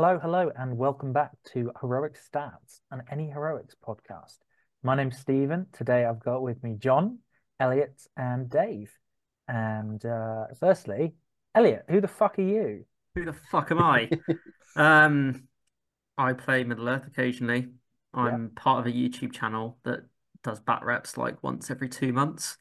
[0.00, 4.36] Hello, hello, and welcome back to Heroic Stats and Any Heroics podcast.
[4.84, 5.66] My name's Stephen.
[5.72, 7.18] Today I've got with me John,
[7.58, 8.92] Elliot, and Dave.
[9.48, 11.14] And uh, firstly,
[11.52, 12.84] Elliot, who the fuck are you?
[13.16, 14.08] Who the fuck am I?
[14.76, 15.48] um,
[16.16, 17.66] I play Middle Earth occasionally.
[18.14, 20.02] I'm part of a YouTube channel that
[20.44, 22.56] does bat reps like once every two months.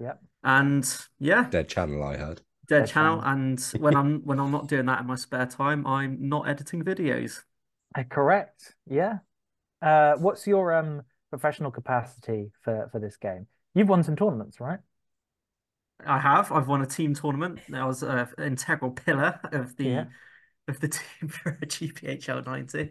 [0.00, 0.18] Yep.
[0.42, 2.40] And yeah, Dead channel, I heard.
[2.70, 3.20] Dead Dead channel.
[3.20, 6.82] And when I'm when I'm not doing that in my spare time, I'm not editing
[6.82, 7.42] videos.
[7.94, 8.74] Uh, correct.
[8.86, 9.18] Yeah.
[9.82, 13.46] Uh, what's your um professional capacity for for this game?
[13.74, 14.78] You've won some tournaments, right?
[16.06, 16.50] I have.
[16.50, 17.60] I've won a team tournament.
[17.72, 20.04] I was uh, an integral pillar of the Yeah.
[20.68, 22.90] of the team for a GBHL 90.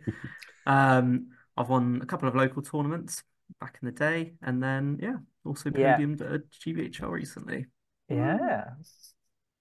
[0.68, 3.24] um, I've won a couple of local tournaments
[3.60, 5.98] back in the day, and then yeah, also Yeah.
[5.98, 7.66] podiumed at GBHL recently.
[8.10, 8.66] Yeah.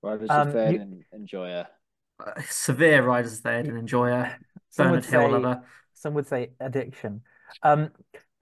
[0.02, 1.66] Riders Um, of Fed you- and Enjoyer.
[2.24, 4.36] Uh, severe riders there and enjoyer.
[4.70, 5.64] Some would Bernard Hill say lover.
[5.94, 7.22] some would say addiction.
[7.62, 7.90] Um,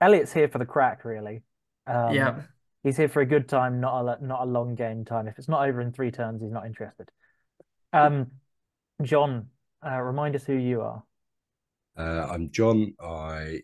[0.01, 1.43] Elliot's here for the crack, really.
[1.85, 2.41] Um, Yeah.
[2.83, 5.27] He's here for a good time, not a not a long game time.
[5.27, 7.09] If it's not over in three turns, he's not interested.
[7.93, 8.31] Um,
[9.01, 9.49] John,
[9.85, 11.03] uh, remind us who you are.
[11.97, 12.95] Uh, I'm John.
[12.99, 13.61] I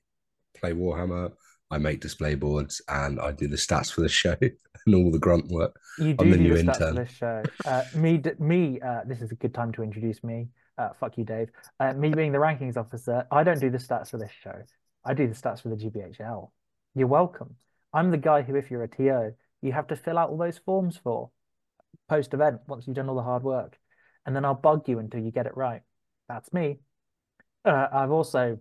[0.55, 1.33] play Warhammer.
[1.73, 4.35] I make display boards and I do the stats for the show
[4.85, 5.75] and all the grunt work.
[5.97, 7.43] You do I'm the do new the stats for this show.
[7.65, 8.79] Uh, me, me.
[8.79, 10.49] Uh, this is a good time to introduce me.
[10.77, 11.49] Uh, fuck you, Dave.
[11.79, 14.53] Uh, me being the rankings officer, I don't do the stats for this show.
[15.03, 16.51] I do the stats for the GBHL.
[16.93, 17.55] You're welcome.
[17.91, 20.59] I'm the guy who, if you're a TO, you have to fill out all those
[20.59, 21.31] forms for
[22.07, 23.79] post event once you've done all the hard work,
[24.27, 25.81] and then I'll bug you until you get it right.
[26.29, 26.77] That's me.
[27.65, 28.59] Uh, I've also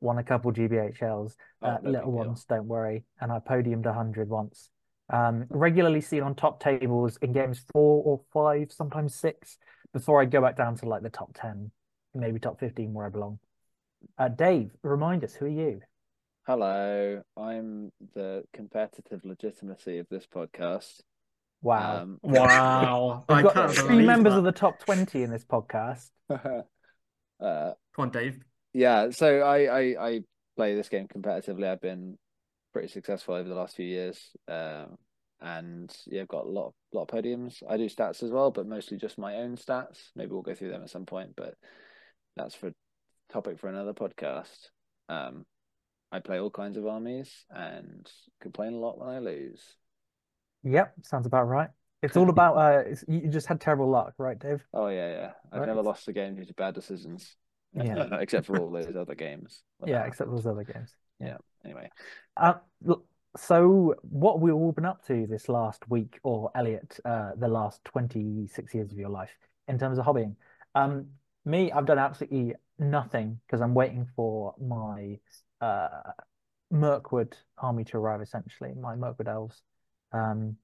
[0.00, 2.28] won a couple GBHLs, Oh, uh, little deal.
[2.28, 3.04] ones, don't worry.
[3.20, 4.70] And I podiumed 100 once.
[5.12, 9.58] Um, regularly seen on top tables in games four or five, sometimes six,
[9.92, 11.70] before I go back down to like the top 10,
[12.14, 13.38] maybe top 15 where I belong.
[14.18, 15.80] Uh, Dave, remind us, who are you?
[16.46, 21.00] Hello, I'm the competitive legitimacy of this podcast.
[21.62, 22.02] Wow.
[22.02, 23.24] Um, Wow.
[23.28, 24.38] I We've got can't three members that.
[24.40, 26.10] of the top 20 in this podcast.
[26.30, 26.62] uh,
[27.40, 28.40] Come on, Dave.
[28.74, 30.20] Yeah, so I, I I
[30.56, 31.66] play this game competitively.
[31.66, 32.18] I've been
[32.72, 34.18] pretty successful over the last few years.
[34.48, 34.96] Um,
[35.40, 37.62] and yeah, I've got a lot of lot of podiums.
[37.68, 39.98] I do stats as well, but mostly just my own stats.
[40.16, 41.54] Maybe we'll go through them at some point, but
[42.36, 42.72] that's for
[43.30, 44.68] topic for another podcast.
[45.08, 45.44] Um,
[46.12, 48.10] I play all kinds of armies and
[48.40, 49.60] complain a lot when I lose.
[50.62, 51.68] Yep, sounds about right.
[52.02, 54.62] It's all about, uh, it's, you just had terrible luck, right, Dave?
[54.72, 55.32] Oh yeah, yeah.
[55.52, 55.68] I've Right.
[55.68, 57.36] never lost a game due to bad decisions.
[57.74, 58.18] Yeah.
[58.20, 59.62] except for all those other games.
[59.86, 60.94] Yeah, that except those other games.
[61.20, 61.38] Yeah.
[61.64, 61.90] Anyway,
[62.36, 62.54] Uh,
[63.36, 67.84] so what we've all been up to this last week, or Elliot, uh, the last
[67.84, 69.30] 26 years of your life
[69.66, 70.36] in terms of hobbying.
[70.74, 71.06] Um,
[71.44, 75.18] me, I've done absolutely nothing because I'm waiting for my
[75.60, 76.12] uh,
[76.70, 79.62] Mirkwood army to arrive, essentially, my Mirkwood elves.
[80.12, 80.56] Um,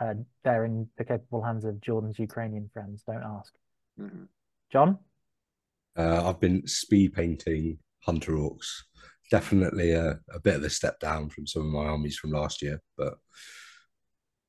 [0.00, 3.52] uh, they're in the capable hands of Jordan's Ukrainian friends, don't ask.
[4.00, 4.28] Mhm.
[4.70, 4.98] John?
[5.96, 8.68] Uh, I've been speed painting Hunter Orcs.
[9.30, 12.62] Definitely a, a bit of a step down from some of my armies from last
[12.62, 13.14] year, but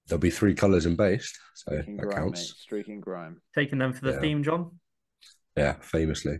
[0.07, 2.21] there'll be three colours in base, so streaking that grime, mate.
[2.21, 2.55] counts.
[2.59, 3.41] Streaking grime.
[3.55, 4.19] Taking them for the Yeah.
[4.19, 4.79] theme, John.
[5.55, 6.39] Yeah, famously.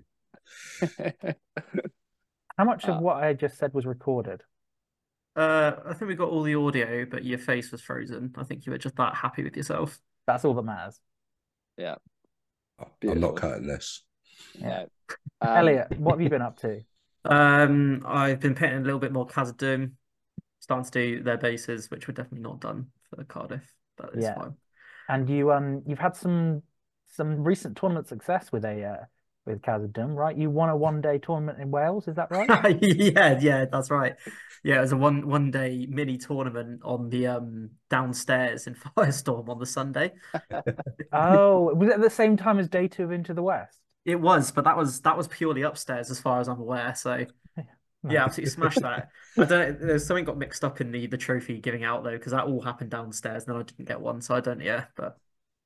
[2.57, 4.41] How much of Uh, what I just said was recorded?
[5.35, 8.33] Uh, I think we got all the audio, but your face was frozen.
[8.37, 9.99] I think you were just that happy with yourself.
[10.27, 10.99] That's all that matters.
[11.77, 11.95] Yeah.
[13.07, 14.05] I'm not cutting this.
[14.53, 14.85] Yeah.
[15.41, 16.81] Um, Elliot, what have you been up to?
[17.25, 19.91] Um, I've been painting a little bit more Khazad-dûm,
[20.59, 23.63] starting to do their bases, which were definitely not done for Cardiff,
[23.97, 24.35] but it's Yeah.
[24.35, 24.55] fine.
[25.09, 26.63] And you um you've had some
[27.13, 29.05] some recent tournament success with a uh,
[29.45, 30.35] with Khazad-dûm, right?
[30.35, 32.49] You won a one day tournament in Wales, is that right?
[32.81, 34.15] Yeah, yeah, that's right.
[34.63, 39.47] Yeah, it was a one one day mini tournament on the um downstairs in Firestorm
[39.49, 40.13] on the Sunday.
[41.13, 43.79] Oh, was it at the same time as day two of Into the West?
[44.05, 46.93] It was, but that was that was purely upstairs as far as I'm aware.
[46.95, 47.25] So
[48.07, 49.09] yeah, absolutely smashed that.
[49.37, 49.79] I don't.
[49.79, 52.61] There's something got mixed up in the the trophy giving out though, because that all
[52.61, 54.61] happened downstairs, and then I didn't get one, so I don't.
[54.61, 55.17] Yeah, but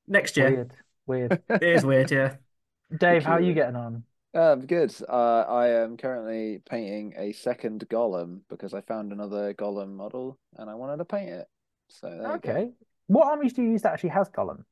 [0.07, 0.67] next year
[1.05, 1.41] Weird, weird.
[1.49, 2.11] it is weird.
[2.11, 2.35] Yeah.
[2.97, 4.03] Dave, how are you getting on?
[4.33, 4.93] Um, good.
[5.07, 10.69] Uh, I am currently painting a second Gollum because I found another Gollum model and
[10.69, 11.47] I wanted to paint it.
[11.89, 12.51] So there you go.
[12.51, 12.71] Okay.
[13.07, 14.63] What armies do you use that actually has Gollum?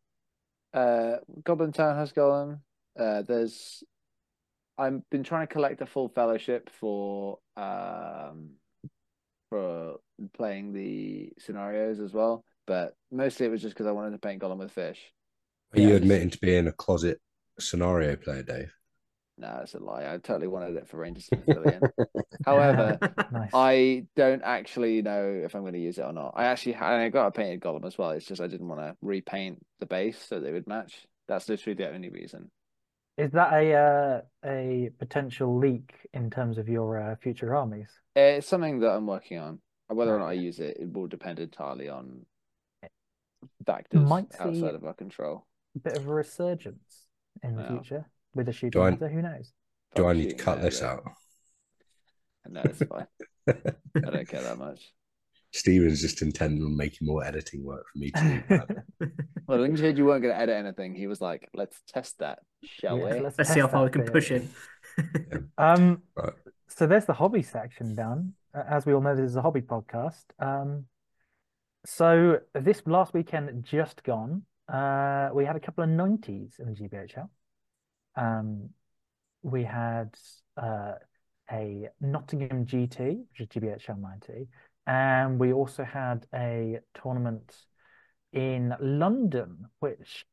[0.74, 2.60] Uh, Goblin Town has Gollum.
[2.98, 3.84] Uh, there's.
[4.78, 8.52] I've been trying to collect a full fellowship for um
[9.50, 9.98] for
[10.34, 14.42] playing the scenarios as well, but mostly it was just because I wanted to paint
[14.42, 15.14] Gollum with fish.
[15.74, 17.22] Are you Yeah, admitting to being a closet
[17.58, 18.74] scenario player, Dave?
[19.38, 20.12] No, it's a lie.
[20.12, 21.88] I totally wanted it for Rangers Smith Pavilion.
[22.44, 23.02] However,
[23.32, 23.54] Nice.
[23.54, 26.34] I don't actually know if I'm going to use it or not.
[26.36, 28.12] I actually I got a painted Gollum as well.
[28.12, 31.06] It's just I didn't want to repaint the base so they would match.
[31.28, 32.52] That's literally the only reason.
[33.18, 37.90] Is that a uh, a potential leak in terms of your uh, future armies?
[38.16, 39.60] It's something that I'm working on.
[39.88, 42.26] Whether or not I use it, it will depend entirely on
[43.66, 45.46] factors Might see- outside of our control.
[45.76, 47.06] A bit of a resurgence
[47.44, 47.68] in the Yeah.
[47.70, 48.06] future
[48.36, 49.08] with a shooting Do I- matter.
[49.10, 49.54] Who knows?
[49.96, 51.04] Do I Probably need to shooting cut there, this but- out?
[52.50, 53.08] No, it's fine.
[53.48, 54.94] I don't care that much.
[55.54, 58.44] Steven's just intending on making more editing work for me to do.
[58.50, 58.84] that.
[59.48, 62.20] Well, when you said you weren't going to edit anything, he was like, "Let's test
[62.20, 64.12] that, shall Yes, we?" let's Let's see how far we can theory.
[64.14, 64.50] push him.
[65.58, 66.34] Um, Right.
[66.68, 68.34] so there's the hobby section done.
[68.54, 70.24] Uh, As we all know, this is a hobby podcast.
[70.40, 70.86] Um,
[71.86, 76.74] so this last weekend just gone, uh, we had a couple of 90s in the
[76.74, 77.30] GBHL.
[78.16, 78.70] Um,
[79.44, 80.16] we had
[80.62, 80.94] uh,
[81.52, 84.48] a Nottingham GT, which is GBHL 90,
[84.88, 87.56] and we also had a tournament
[88.34, 90.26] in London, which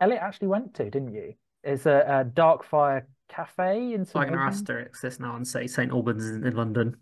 [0.00, 1.34] Elliot actually went to, didn't you?
[1.62, 4.60] It's a, a Darkfire Cafe in So I'm St going to Albans.
[4.62, 6.96] asterisk this now and say St Albans is in London.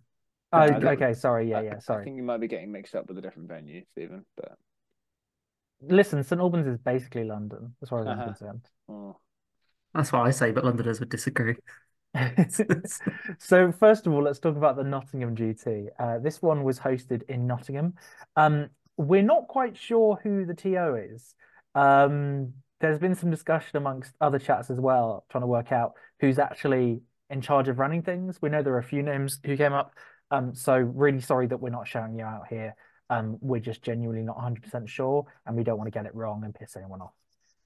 [0.53, 1.15] Oh, Yeah, okay.
[1.15, 1.49] Sorry.
[1.49, 1.79] Yeah, I- yeah.
[1.79, 2.03] Sorry.
[2.03, 4.27] I think you might be getting mixed up with a different venue, Stephen.
[4.37, 4.59] But
[5.83, 8.25] Listen, St Albans is basically London, as far as I'm Uh-huh.
[8.27, 8.67] concerned.
[8.89, 9.17] oh,
[9.95, 11.57] That's what I say, but Londoners would disagree.
[13.39, 15.89] So first of all, let's talk about the Nottingham GT.
[15.99, 17.95] Uh, this one was hosted in Nottingham.
[18.37, 21.35] Um, we're not quite sure who the TO is.
[21.75, 26.39] Um, there's been some discussion amongst other chats as well, trying to work out who's
[26.39, 28.41] actually in charge of running things.
[28.43, 29.95] We know there are a few names who came up.
[30.31, 32.75] Um, so really sorry that we're not shouting you out here.
[33.09, 36.45] Um, we're just genuinely not 100% sure, and we don't want to get it wrong
[36.45, 37.13] and piss anyone off.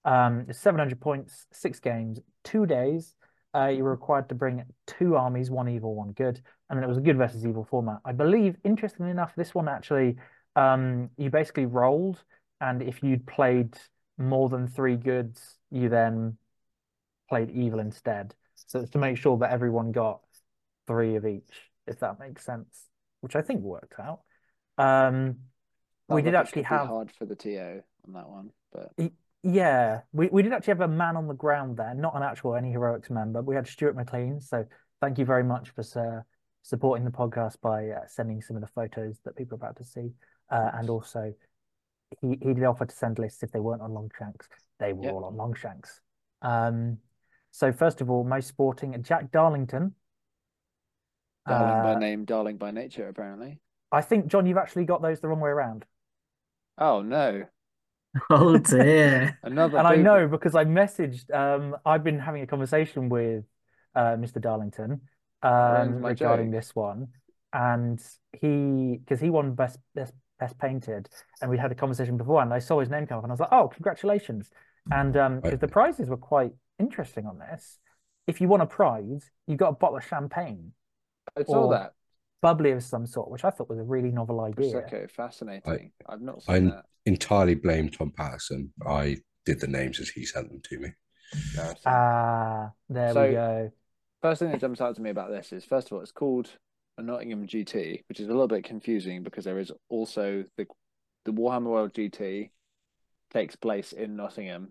[0.04, 3.14] Um, 700 points, six games, two days.
[3.54, 6.88] Uh, you were required to bring two armies, one evil, one good, and then it
[6.88, 7.98] was a good versus evil format.
[8.04, 10.16] I believe, interestingly enough, this one actually,
[10.56, 12.22] um, you basically rolled,
[12.60, 13.76] and if you'd played
[14.18, 16.36] more than three goods, you then
[17.28, 18.34] played evil instead.
[18.54, 20.20] So it's to make sure that everyone got
[20.86, 22.88] three of each, if that makes sense,
[23.20, 24.20] which I think worked out.
[24.78, 25.36] Um,
[26.08, 26.86] we did actually have.
[26.86, 28.90] hard for the TO on that one, but
[29.46, 32.56] Yeah, we, we did actually have a man on the ground there, not an actual
[32.56, 33.42] any heroics member.
[33.42, 34.64] We had Stuart McLean, so
[35.02, 36.22] thank you very much for uh,
[36.62, 39.84] supporting the podcast by uh, sending some of the photos that people are about to
[39.84, 40.12] see,
[40.50, 41.34] uh, and also
[42.22, 44.48] he he did offer to send lists if they weren't on long Longshanks.
[44.80, 45.12] They were Yep.
[45.12, 46.00] all on Longshanks.
[46.40, 46.98] Um,
[47.50, 49.94] so first of all, most sporting Jack Darlington.
[51.46, 53.60] darling by Uh, name, darling by nature, apparently.
[53.92, 55.84] I think John, you've actually got those the wrong way around.
[56.78, 57.44] Oh no,
[58.30, 59.38] Oh dear.
[59.42, 59.78] another.
[59.78, 63.44] And I boob- know because I messaged, um, I've been having a conversation with
[63.94, 64.40] uh, Mr.
[64.40, 65.00] Darlington
[65.42, 66.50] um, regarding joke.
[66.50, 67.08] this one,
[67.52, 68.00] and
[68.32, 71.08] he because he won best best best painted,
[71.40, 73.34] and we had a conversation before, and I saw his name come up, and I
[73.34, 74.50] was like, oh, congratulations!
[74.90, 75.60] And um, because Right.
[75.60, 77.78] the prizes were quite interesting on this,
[78.26, 80.72] if you won a prize, you got a bottle of champagne,
[81.36, 81.94] I saw or that.
[82.44, 84.70] Bubbly of some sort, which I thought was a really novel idea.
[84.82, 85.90] Prosecco, fascinating.
[86.06, 86.84] I've not seen I'm- that.
[87.06, 88.72] Entirely blame Tom Patterson.
[88.86, 90.88] I did the names as he sent them to me.
[91.50, 91.82] Embarrassing.
[91.86, 93.72] Ah, there So- we go.
[94.22, 96.50] First thing that jumps out to me about this is, first of all, it's called
[96.96, 100.66] a Nottingham GT, which is a little bit confusing because there is also the
[101.24, 102.50] the Warhammer World GT
[103.30, 104.70] takes place in Nottingham,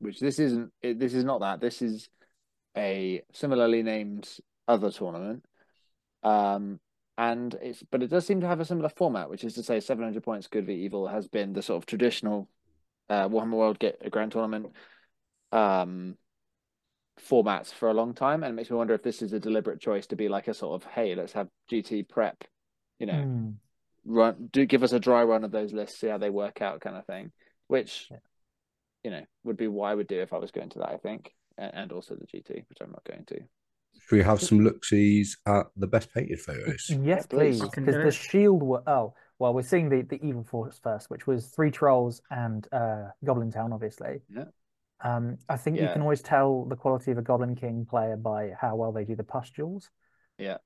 [0.00, 0.72] which this isn't.
[0.82, 1.60] It, this is not that.
[1.60, 2.08] This is
[2.76, 4.28] a similarly named
[4.68, 5.44] other tournament,
[6.22, 6.80] um,
[7.18, 9.80] and it's but it does seem to have a similar format, which is to say,
[9.80, 12.48] seven hundred points, good v evil, has been the sort of traditional
[13.08, 14.72] uh, Warhammer World get a grand tournament.
[15.50, 16.16] Um,
[17.28, 19.80] formats for a long time, and it makes me wonder if this is a deliberate
[19.80, 22.44] choice to be like a sort of, hey, let's have GT prep,
[22.98, 23.50] you know, Hmm.
[24.04, 26.80] run do give us a dry run of those lists, see how they work out,
[26.80, 27.30] kind of thing.
[27.68, 28.18] Which, Yeah.
[29.04, 30.88] you know, would be what I would do if I was going to that.
[30.88, 33.40] I think, and, and also the GT, which I'm not going to.
[34.00, 36.98] Should we have some looksies at the best painted photos?
[37.02, 37.60] Yes, please.
[37.60, 37.62] please.
[37.62, 41.10] I can Because the shield were oh well, we're seeing the the evil force first,
[41.10, 44.20] which was three trolls and uh Goblin Town, obviously.
[44.28, 44.44] Yeah.
[45.04, 48.52] Um, I think you can always tell the quality of a Goblin King player by
[48.60, 49.90] how well they do the pustules.
[50.38, 50.58] Yeah,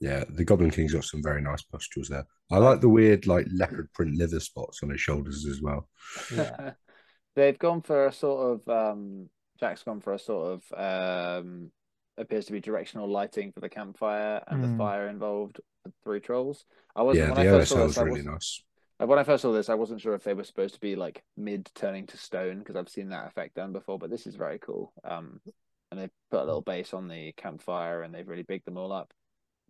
[0.00, 2.26] Yeah, the Goblin King's got some very nice pustules there.
[2.50, 5.88] I like the weird, like leopard print leather spots on his shoulders as well.
[6.34, 6.72] Yeah.
[7.36, 9.28] They've gone for a sort of um
[9.60, 11.70] Jack's gone for a sort of um
[12.18, 14.72] appears to be directional lighting for the campfire and Mm.
[14.72, 16.64] the fire involved with three trolls.
[16.94, 18.64] I wasn't Yeah, when the I first saw OSL this, is I really wasn't- nice.
[19.00, 20.94] Like, when I first saw this, I wasn't sure if they were supposed to be
[20.94, 24.36] like mid turning to stone because I've seen that effect done before, but this is
[24.36, 24.92] very cool.
[25.02, 25.40] Um,
[25.90, 28.92] and they've put a little base on the campfire, and they've really bigged them all
[28.92, 29.12] up.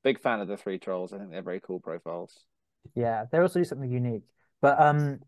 [0.03, 1.13] Big fan of the three trolls.
[1.13, 2.45] I think they're very cool profiles.
[2.95, 4.25] Yeah, they're also do something unique.
[4.61, 5.21] But um,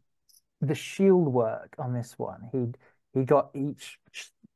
[0.61, 2.73] the shield work on this one, he
[3.19, 3.99] he got each.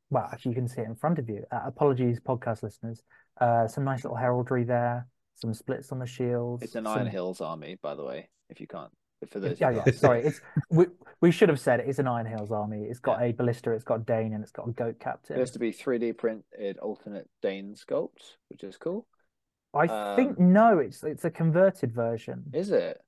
[0.09, 1.43] Well, actually, you can see it in front of you.
[1.51, 3.01] Uh, apologies, podcast listeners.
[3.39, 5.07] Uh, some nice little heraldry there.
[5.35, 6.63] Some splits on the shields.
[6.63, 6.97] It's an some...
[6.97, 8.29] Iron Hills army, by the way.
[8.49, 8.91] If you can't,
[9.29, 9.59] for those.
[9.59, 9.91] Yeah, yeah.
[9.93, 10.87] Sorry, it's we
[11.21, 11.85] we should have said it.
[11.87, 12.87] It's an Iron Hills army.
[12.89, 13.27] It's got yeah.
[13.27, 13.71] a ballista.
[13.71, 15.35] It's got Dáin, and it's got a goat captain.
[15.35, 19.07] There's to be 3D printed alternate Dáin sculpt, which is cool.
[19.73, 22.45] I um, think no, it's it's a converted version.
[22.53, 22.99] Is it?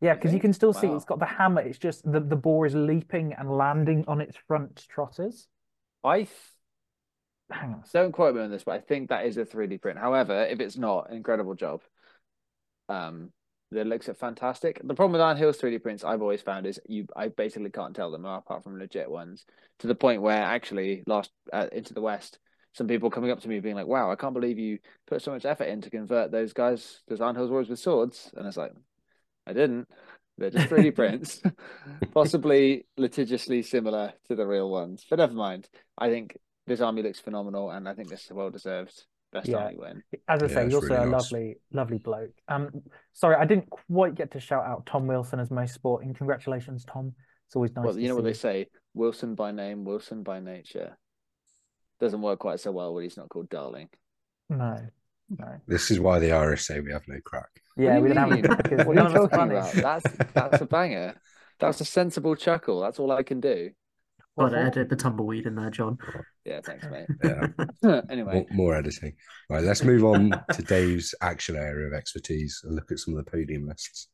[0.00, 1.62] Yeah, because you can still see it's got the hammer.
[1.62, 5.46] It's just the, the boar is leaping and landing on its front trotters.
[6.04, 6.28] I th-
[7.50, 7.84] hang on.
[7.92, 9.98] Don't quote me on this, but I think that is a 3D print.
[9.98, 11.80] However, if it's not, incredible job.
[12.88, 13.32] Um,
[13.70, 14.80] that looks fantastic.
[14.84, 17.96] The problem with Iron Hills 3D prints I've always found is you I basically can't
[17.96, 19.44] tell them apart from legit ones
[19.80, 22.38] to the point where actually last uh, into the West
[22.72, 25.30] some people coming up to me being like, "Wow, I can't believe you put so
[25.30, 28.56] much effort in to convert those guys, those Iron Hills warriors with swords." And it's
[28.56, 28.72] like,
[29.46, 29.88] I didn't.
[30.36, 31.40] They're just 3D prints,
[32.14, 35.04] possibly litigiously similar to the real ones.
[35.08, 35.68] But never mind.
[35.96, 36.36] I think
[36.66, 39.58] this army looks phenomenal, and I think this is well deserved best yeah.
[39.58, 40.02] army win.
[40.28, 41.32] As I yeah, say, he's also really a nice.
[41.32, 42.32] lovely, lovely bloke.
[42.48, 42.70] Um,
[43.12, 46.14] sorry, I didn't quite get to shout out Tom Wilson as most sporting.
[46.14, 47.12] Congratulations, Tom.
[47.46, 47.84] It's always nice.
[47.84, 50.96] Well, you know what they say: Wilson by name, Wilson by nature.
[52.00, 53.88] Doesn't work quite so well when he's not called Darling.
[54.48, 54.78] No,
[55.28, 55.60] no.
[55.66, 57.48] This is why the Irish say we have no crack.
[57.76, 58.86] Yeah, we don't have any crackers.
[58.86, 59.72] What are you talking about?
[59.72, 61.14] That's that's a banger.
[61.60, 62.80] That's a sensible chuckle.
[62.80, 63.70] That's all I can do.
[64.38, 65.96] Got to edit the tumbleweed in there, John.
[66.44, 67.06] Yeah, thanks, mate.
[67.24, 68.00] Yeah.
[68.10, 69.12] anyway, more, more, editing.
[69.48, 73.24] Right, let's move on to Dave's actual area of expertise and look at some of
[73.24, 74.08] the podium lists.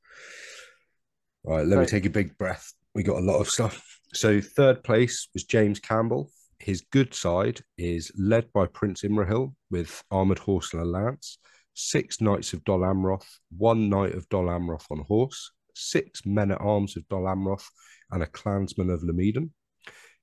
[1.42, 1.82] Right, let right.
[1.82, 2.70] me take a big breath.
[2.94, 3.82] We got a lot of stuff.
[4.12, 6.30] So, third place was James Campbell.
[6.60, 11.38] His good side is led by Prince Imrahil with armored horse and a lance
[11.74, 13.26] six knights of Dol Amroth,
[13.56, 17.66] one knight of Dol Amroth on horse, six men at arms of Dol Amroth,
[18.10, 19.50] and a clansman of Lamedon.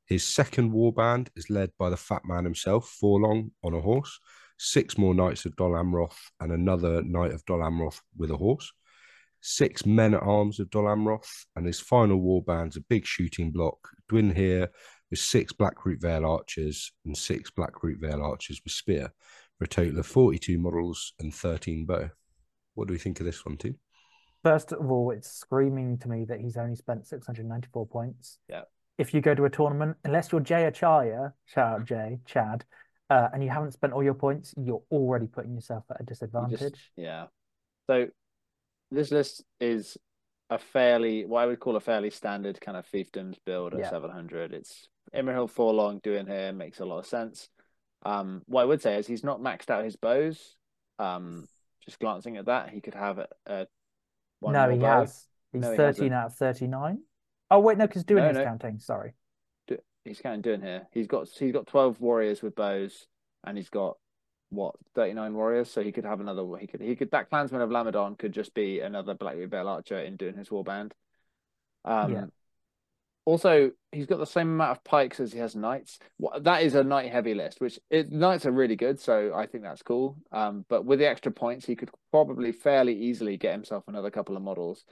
[0.05, 4.19] His second warband is led by the fat man himself, Forlong, on a horse,
[4.59, 8.71] six more knights of Dol Amroth, and another knight of Dol Amroth with a horse,
[9.41, 13.79] six men at arms of Dol Amroth, and his final warband's a big shooting block,
[14.11, 14.69] Duinhir,
[15.09, 19.11] with six Blackroot Vale archers and six Blackroot Vale archers with spear
[19.57, 22.09] for a total of 42 models and 13 bow.
[22.75, 23.75] What do we think of this one, too?
[24.43, 28.37] First of all, it's screaming to me that he's only spent 694 points.
[28.49, 28.63] Yeah.
[28.97, 32.65] If you go to a tournament, unless you're Jay Acharya, shout out Jay, Chad,
[33.09, 36.59] uh, and you haven't spent all your points, you're already putting yourself at a disadvantage.
[36.59, 37.25] Just, yeah.
[37.87, 38.07] So
[38.91, 39.97] this list is
[40.49, 43.89] a fairly, what I would call a fairly standard kind of fiefdoms build at yeah.
[43.89, 44.53] 700.
[44.53, 47.49] It's Imrahil Forlong here makes a lot of sense.
[48.03, 50.55] Um, what I would say is he's not maxed out his bows.
[50.99, 51.47] Um,
[51.85, 53.67] just glancing at that, he could have a, a
[54.39, 54.99] one no, he bow.
[54.99, 55.27] has.
[55.53, 56.99] He's no, thirteen out of thirty-nine.
[57.49, 58.43] Oh wait, no, because doing no, his no.
[58.43, 58.79] counting.
[58.79, 59.13] Sorry,
[60.03, 60.85] he's counting Duinhir.
[60.91, 63.07] He's got he's got twelve warriors with bows,
[63.45, 63.97] and he's got
[64.49, 65.71] what thirty-nine warriors.
[65.71, 66.45] So he could have another.
[66.59, 69.99] He could he could that clansman of Lamedon could just be another Blackroot Vale archer
[69.99, 70.91] in Duinhir's warband.
[71.85, 72.25] Um, yeah.
[73.27, 75.99] Also, he's got the same amount of pikes as he has knights.
[76.39, 79.65] That is a knight heavy list, which it, knights are really good, so I think
[79.65, 80.15] that's cool.
[80.31, 84.37] Um, but with the extra points, he could probably fairly easily get himself another couple
[84.37, 84.85] of models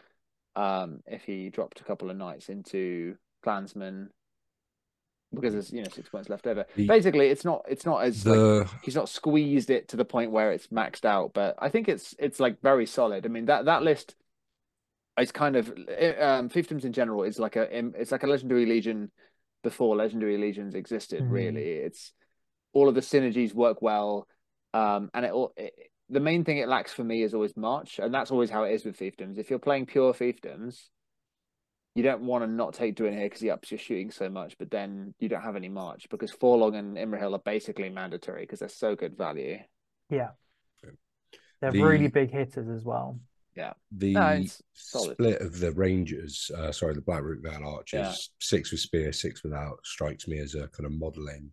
[0.57, 4.09] um, if he dropped a couple of knights into clansmen
[5.33, 6.65] because there's you know six points left over.
[6.75, 8.59] The, Basically, it's not it's not as the...
[8.59, 11.87] like, he's not squeezed it to the point where it's maxed out, but I think
[11.87, 13.25] it's it's like very solid.
[13.25, 14.15] I mean that that list
[15.17, 17.63] it's kind of um, fiefdoms in general is like a
[17.99, 19.11] it's like a legendary legion
[19.63, 21.23] before legendary legions existed.
[21.23, 21.33] Mm-hmm.
[21.33, 22.11] Really, it's
[22.73, 24.27] all of the synergies work well,
[24.73, 25.53] um, and it all.
[25.55, 25.73] It,
[26.09, 28.73] the main thing it lacks for me is always march, and that's always how it
[28.73, 29.39] is with fiefdoms.
[29.39, 30.89] If you're playing pure fiefdoms,
[31.95, 34.69] you don't want to not take Duinhir because he ups your shooting so much, but
[34.69, 38.69] then you don't have any march because Forlong and Imrahil are basically mandatory because they're
[38.69, 39.57] so good value.
[40.11, 40.29] Yeah,
[41.61, 41.81] they're the...
[41.81, 43.19] really big hitters as well.
[43.55, 43.73] Yeah.
[43.91, 44.43] The no,
[44.73, 48.13] split of the Rangers, uh, sorry, the Blackroot Vale Archers, yeah.
[48.39, 51.51] six with spear, six without, strikes me as a kind of modelling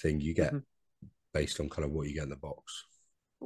[0.00, 1.06] thing you get mm-hmm.
[1.32, 2.84] based on kind of what you get in the box.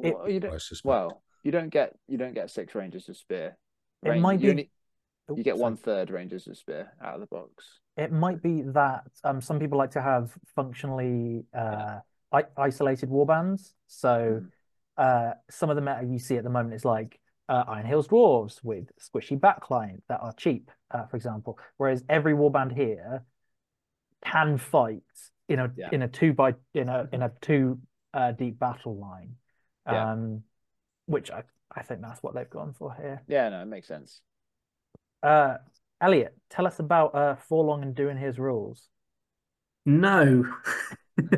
[0.02, 3.57] It, well, you don't, well, you don't get you don't get six Rangers with spear.
[4.05, 4.50] It might you be.
[4.50, 4.71] Only,
[5.37, 7.81] you get one third Rangers with spear out of the box.
[7.97, 11.99] It might be that um, some people like to have functionally uh,
[12.33, 13.73] I- isolated warbands.
[13.88, 14.50] So mm.
[14.97, 18.09] uh, some of the meta you see at the moment is like uh, Iron Hills
[18.09, 21.59] Dwarves with squishy backline that are cheap, uh, for example.
[21.76, 23.25] Whereas every warband here
[24.25, 25.02] can fight
[25.49, 25.88] in a Yeah.
[25.93, 27.81] in a two by in a in a two
[28.12, 29.37] uh, deep battle line.
[29.87, 30.12] Yeah.
[30.12, 30.43] Um,
[31.07, 33.23] which I I think that's what they've gone for here.
[33.28, 34.21] Yeah, no, it makes sense.
[35.23, 35.57] Uh,
[36.00, 38.88] Elliot, tell us about uh Forlong and Duinhir's rules.
[39.87, 40.45] No.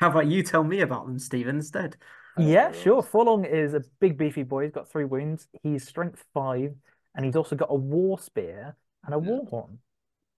[0.00, 1.96] How about you tell me about them, Stephen, instead?
[2.36, 3.02] Yeah, sure.
[3.02, 4.64] Forlong is a big beefy boy.
[4.64, 5.46] He's got three wounds.
[5.62, 6.74] He's strength five,
[7.14, 9.30] and he's also got a war spear and a Yeah.
[9.32, 9.78] war horn.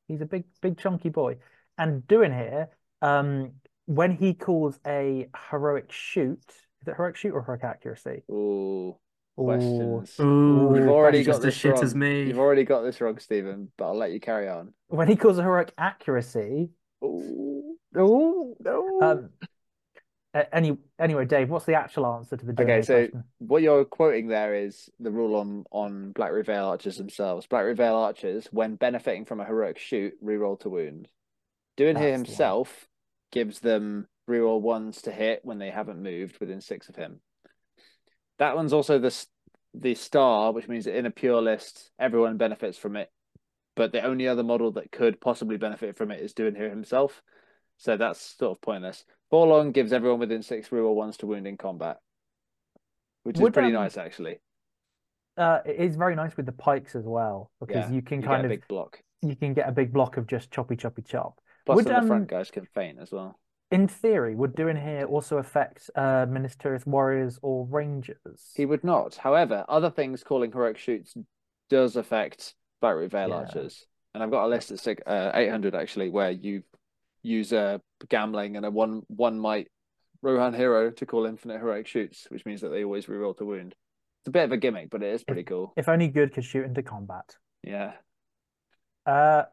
[0.09, 1.39] He's a big, big chunky boy.
[1.79, 2.69] And Duinhir,
[3.03, 3.53] um,
[3.87, 6.43] when he calls a heroic shoot,
[6.83, 8.23] is it heroic shoot or heroic accuracy?
[8.31, 8.97] Ooh,
[9.37, 10.19] questions.
[10.21, 11.85] Ooh, You've already just got as this shit wrong.
[11.85, 12.25] as me.
[12.25, 14.75] You've already got this wrong, Stephen, but I'll let you carry on.
[14.89, 16.71] when he calls a heroic accuracy,
[17.03, 19.01] Ooh, ooh, no.
[19.03, 19.31] um,
[20.53, 23.25] any anyway, Dave, what's the actual answer to the Okay, so question?
[23.39, 27.47] what you're quoting there is the rule on on Blackroot Vale archers themselves.
[27.47, 31.09] Blackroot Vale archers, when benefiting from a heroic shoot, reroll to wound.
[31.79, 32.89] Duinhir himself
[33.33, 37.21] gives them reroll ones to hit when they haven't moved within six of him.
[38.39, 39.15] That one's also the
[39.75, 43.11] the star, which means that in a pure list, everyone benefits from it.
[43.75, 47.23] But the only other model that could possibly benefit from it is Duinhir himself.
[47.79, 49.05] So that's sort of pointless.
[49.33, 51.99] Forlong gives everyone within six reroll ones to wound in combat,
[53.25, 54.41] which is Would, pretty um, nice actually.
[55.37, 58.27] Uh, it is very nice with the pikes as well because Yeah, you can You
[58.29, 59.03] kind get a of big block.
[59.23, 61.39] you can get a big block of just choppy choppy chop.
[61.67, 63.39] Plus, Would, the um, front guys can faint as well.
[63.71, 66.27] In theory, would Duinhir also affect uh
[66.87, 68.53] Warriors or Rangers?
[68.55, 69.17] He would not.
[69.17, 71.15] However, other things calling heroic shoots
[71.69, 73.39] does affect Blackroot Vale Yeah.
[73.39, 76.63] archers, and I've got a list at six, uh, eight hundred actually, where you
[77.27, 79.69] use a Gamling and a one one might
[80.23, 83.75] Rohan hero to call infinite heroic shoots, which means that they always reroll to wound.
[84.23, 85.73] It's a bit of a gimmick, but it is pretty cool.
[85.77, 87.37] If only good could shoot into combat.
[87.63, 87.93] Yeah,
[89.05, 89.45] Uh,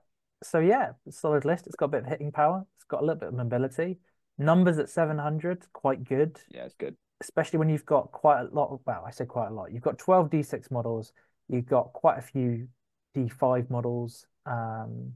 [0.44, 1.68] so yeah, solid list.
[1.68, 2.66] It's got a bit of hitting power.
[2.78, 4.00] It's got a little bit of mobility.
[4.38, 6.96] Numbers at 700, quite good, yeah, it's good.
[7.22, 8.72] especially when you've got quite a lot.
[8.72, 9.72] Of, well, I say quite a lot.
[9.72, 11.14] You've got 12 D6 models.
[11.50, 12.68] You've got quite a few
[13.16, 14.26] D5 models.
[14.46, 15.14] Um,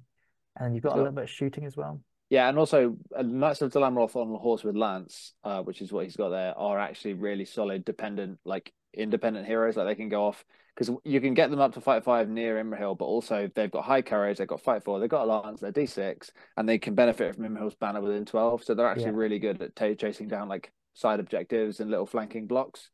[0.60, 2.02] and you've got a little bit of shooting as well.
[2.30, 5.82] Yeah, and also uh, Knights of Dol Amroth on the horse with Lance, uh, which
[5.82, 9.78] is what he's got there, are actually really solid, dependent, like independent heroes.
[9.78, 10.44] Like they can go off
[10.76, 13.86] because you can get them up to fight five near Imrahil, but also they've got
[13.86, 16.96] high courage, they've got fight four, they've got a lance, they're D6, and they can
[16.96, 18.64] benefit from Imrahil's banner within 12.
[18.64, 19.18] So they're actually Yeah.
[19.18, 22.90] really good at ta chasing down like side objectives and little flanking blocks.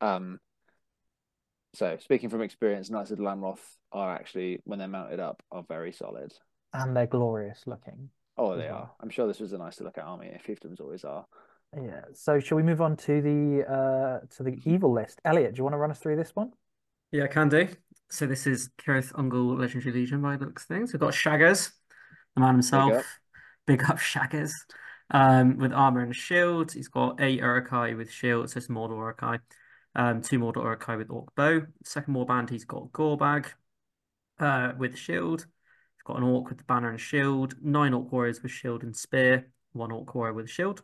[0.00, 0.40] Um,
[1.74, 5.62] so speaking from experience, Knights of Dol Amroth are actually, when they're mounted up, are
[5.62, 6.32] very solid.
[6.72, 8.10] And they're glorious looking.
[8.38, 8.76] Oh, they well.
[8.76, 8.90] are.
[9.00, 10.36] I'm sure this was a nice to look at army.
[10.46, 11.26] Fiefdoms always are.
[11.76, 12.02] Yeah.
[12.14, 15.20] So shall we move on to the uh to the evil list?
[15.24, 16.52] Elliot, do you want to run us through this one?
[17.12, 17.68] Yeah, I can do.
[18.10, 20.92] So this is Cirith Ungol Legendary Legion by the looks of things.
[20.92, 21.70] We've got Shaggers,
[22.34, 22.92] the man himself.
[22.94, 23.04] up.
[23.66, 24.52] Big up Shaggers.
[25.10, 26.72] Um, with armor and shield.
[26.72, 29.38] He's got eight Uruk-hai with shield, so it's Mordor Uruk-hai.
[29.94, 31.62] Um, two Mordor Uruk-hai with Orc Bow.
[31.82, 33.46] Second warband, he's got Gorbag
[34.38, 35.46] uh, with shield.
[36.08, 37.54] Got an Orc with the banner and shield.
[37.62, 39.52] Nine Orc Warriors with shield and spear.
[39.72, 40.82] One Orc Warrior with shield.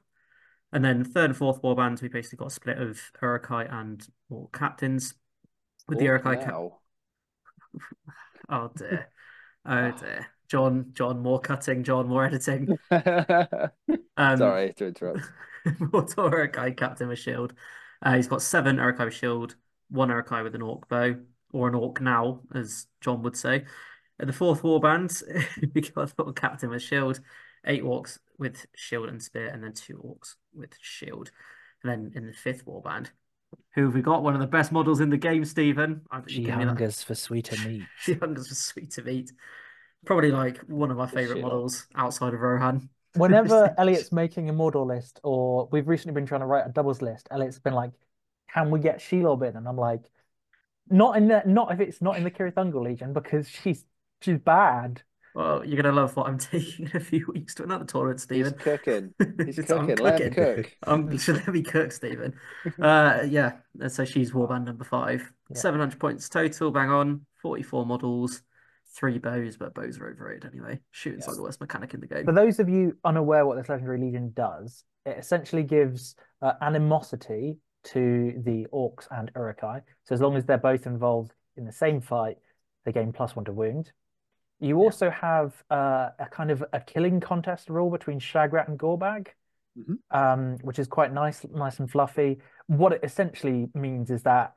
[0.70, 4.52] And then third and fourth warbands, we basically got a split of Uruk-hai and Orc
[4.52, 5.14] captains.
[5.88, 6.72] With the Orc Uruk-hai cap-.
[8.50, 9.08] Oh dear.
[9.64, 10.26] Oh dear.
[10.48, 12.76] John, John, more cutting, John, more editing.
[14.16, 15.22] Um, Sorry to interrupt.
[15.66, 17.54] Mordor Uruk-hai captain with shield.
[18.02, 19.56] Uh, he's got seven Uruk-hai with shield,
[19.88, 21.16] one Uruk-hai with an orc bow,
[21.52, 23.64] or an orc now, as John would say.
[24.20, 25.22] At the fourth warband,
[25.74, 27.20] we got a little captain with shield,
[27.66, 31.30] eight orcs with shield and spear, and then two orcs with shield.
[31.82, 33.08] And then in the fifth warband,
[33.74, 34.22] who have we got?
[34.22, 36.02] One of the best models in the game, Stephen.
[36.10, 37.82] I think you She give me that- hungers for sweeter meat.
[38.00, 39.32] She hungers for sweeter meat.
[40.06, 41.42] Probably like one of my favorite Sheila.
[41.48, 42.88] models outside of Rohan.
[43.16, 47.00] Whenever Elliot's making a model list, or we've recently been trying to write a doubles
[47.02, 47.92] list, Elliot's been like,
[48.52, 50.10] "Can we get Shelob in?" And I'm like,
[50.90, 53.84] "Not in the, not if it's not in the Cirith Ungol Legion because she's
[54.24, 55.02] she's bad."
[55.34, 58.22] Well, you're gonna love what I'm taking in a few weeks to another tournament, He's
[58.24, 58.54] Stephen.
[58.54, 59.14] cooking.
[59.44, 60.04] He's It's- I'm cooking.
[60.04, 60.62] Let him cooking.
[60.64, 60.76] cook.
[60.86, 62.34] Um, should let me cook, Stephen.
[62.80, 63.54] Uh, yeah.
[63.88, 65.32] So she's warband number five.
[65.50, 65.58] Yeah.
[65.58, 67.26] 700 points total, bang on.
[67.42, 68.42] 44 models,
[68.96, 70.78] three bows, but bows are overrated anyway.
[70.92, 71.30] Shooting's Yeah.
[71.30, 72.24] like the worst mechanic in the game.
[72.24, 77.58] For those of you unaware what this Legendary Legion does, it essentially gives uh, animosity
[77.86, 79.82] to the Orcs and Uruk-hai.
[80.04, 82.36] So as long as they're both involved in the same fight,
[82.84, 83.90] they gain plus one to wound.
[84.64, 89.28] You also have uh, a kind of a killing contest rule between Shagrat and Gorbag,
[89.76, 89.98] Mhm.
[90.10, 92.40] um, which is quite nice, nice and fluffy.
[92.66, 94.54] What it essentially means is that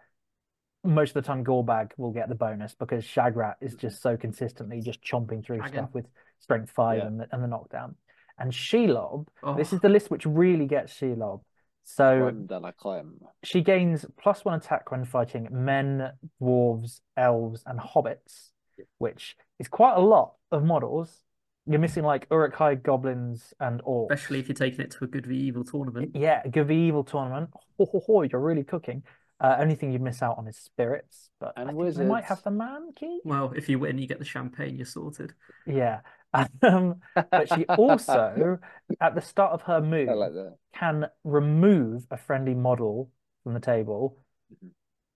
[0.84, 4.80] most of the time Gorbag will get the bonus because Shagrat is just so consistently
[4.80, 5.68] just chomping through Shagging.
[5.70, 6.08] stuff with
[6.40, 7.08] strength five Yeah.
[7.08, 7.96] and the, and the knockdown.
[8.38, 11.42] And Shelob, this Oh, is the list which really gets Shelob.
[11.84, 13.20] So Climb that I climb.
[13.44, 18.52] she gains plus one attack when fighting men, dwarves, elves, and hobbits,
[18.98, 21.24] which is quite a lot of models.
[21.70, 24.12] You're missing like Uruk-hai goblins and orcs.
[24.12, 26.12] especially if you're taking it to a good v evil tournament.
[26.16, 27.50] Yeah, Good Evil tournament.
[27.78, 29.04] Ho, ho, ho, you're really cooking.
[29.40, 32.24] Uh, only thing you miss out on is spirits, but And I think we might
[32.24, 33.20] have the man key.
[33.24, 34.76] Well, if you win, you get the champagne.
[34.78, 35.34] You're sorted.
[35.66, 36.00] Yeah.
[36.62, 38.60] Um, but she also,
[39.00, 40.34] at the start of her move, like
[40.76, 43.10] can remove a friendly model
[43.44, 44.18] from the table,
[44.54, 44.70] Mhm.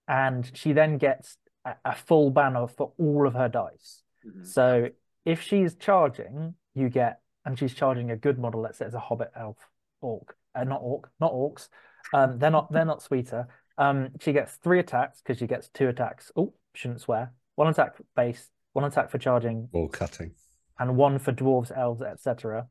[0.08, 4.04] and she then gets a, a full banner for all of her dice.
[4.26, 4.46] Mhm.
[4.46, 4.90] So
[5.26, 9.00] if she's charging, you get, and she's charging a good model, let's say it's a
[9.00, 9.58] hobbit, elf,
[10.02, 11.70] orc, uh, not orc, not orcs.
[12.14, 13.48] Um, they're not they're not sweeter.
[13.78, 16.32] Um, she gets three attacks because she gets two attacks.
[16.36, 17.34] Oh, shouldn't swear.
[17.56, 20.32] One attack base, one attack for charging, Or cutting.
[20.80, 22.68] and one for dwarves, elves, etc.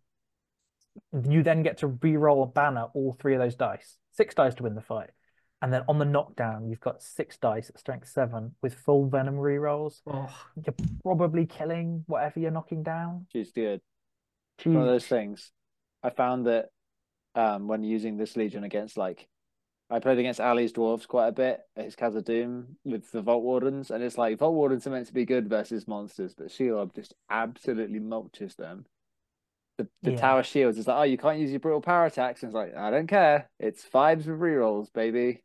[1.28, 3.96] You then get to re-roll a banner all three of those dice.
[4.10, 5.10] Six dice to win the fight.
[5.62, 9.36] And then on the knockdown, you've got six dice at strength seven with full venom
[9.36, 10.00] re-rolls.
[10.06, 13.26] Oh, You're probably killing whatever you're knocking down.
[13.30, 13.80] She's good.
[14.58, 15.52] She, One of those things.
[16.02, 16.68] I found that
[17.34, 19.28] um, when using this Legion against like
[19.90, 23.90] I played against Ali's dwarves quite a bit at his Khazad-dûm with the Vault Wardens,
[23.90, 27.12] and it's like Vault Wardens are meant to be good versus monsters, but Shelob just
[27.28, 28.86] absolutely mulches them.
[29.78, 30.16] The the Yeah.
[30.16, 32.76] Tower Shields is like, oh, you can't use your brutal power attacks, and it's like,
[32.76, 33.50] I don't care.
[33.58, 35.42] It's fives with rerolls, baby.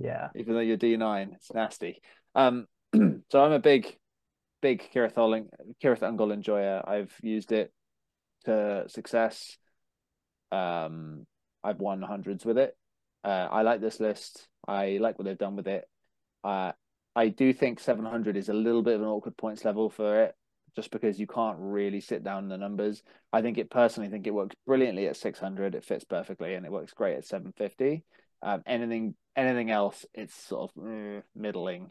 [0.00, 0.28] Yeah.
[0.34, 2.00] Even though you're D9, it's nasty.
[2.34, 3.96] Um, so I'm a big,
[4.62, 6.82] big Cirith Ungol, enjoyer.
[6.88, 7.72] I've used it
[8.46, 9.56] to success.
[10.50, 11.26] Um,
[11.62, 12.76] I've won hundreds with it.
[13.22, 14.48] Uh, I like this list.
[14.66, 15.84] I like what they've done with it.
[16.42, 16.72] Uh,
[17.14, 20.34] I do think 700 is a little bit of an awkward points level for it,
[20.74, 23.02] just because you can't really sit down the numbers.
[23.32, 25.74] I think it personally think it works brilliantly at 600.
[25.74, 28.04] It fits perfectly, and it works great at 750.
[28.42, 31.90] Um, anything anything else, it's sort of eh, middling.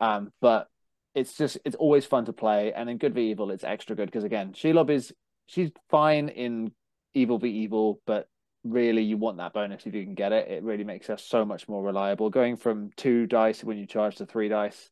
[0.00, 0.68] Um, but
[1.14, 4.06] it's just it's always fun to play, and in Good v Evil, it's extra good
[4.06, 5.12] because again, Shelob is
[5.46, 6.72] she's fine in
[7.14, 8.28] Evil v Evil, but
[8.64, 10.50] really you want that bonus if you can get it.
[10.50, 12.30] It really makes her so much more reliable.
[12.30, 14.90] Going from two dice when you charge to three dice,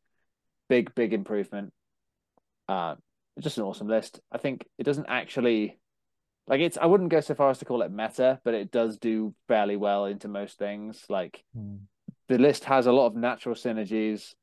[0.69, 1.73] big big improvement.
[2.69, 2.95] Uh,
[3.41, 4.21] just an awesome list.
[4.31, 5.79] I think it doesn't actually
[6.47, 6.79] like it's.
[6.79, 9.77] I wouldn't go so far as to call it meta, but it does do fairly
[9.77, 11.05] well into most things.
[11.09, 11.77] Like Hmm.
[12.29, 14.35] the list has a lot of natural synergies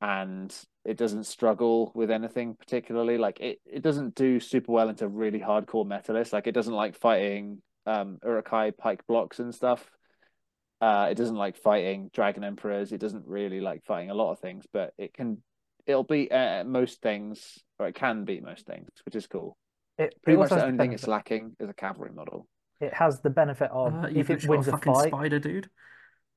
[0.00, 5.08] and it doesn't struggle with anything particularly like it, it doesn't do super well into
[5.08, 9.88] really hardcore meta lists like it doesn't like fighting um Uruk-hai pike blocks and stuff
[10.80, 14.40] uh it doesn't like fighting dragon emperors it doesn't really like fighting a lot of
[14.40, 15.42] things but it can
[15.86, 19.56] it'll beat uh, most things or it can beat most things which is cool
[19.98, 22.46] It, pretty it much the only thing it's lacking is a cavalry model
[22.80, 25.70] It has the benefit of uh, if it wins a a fight, spider, dude.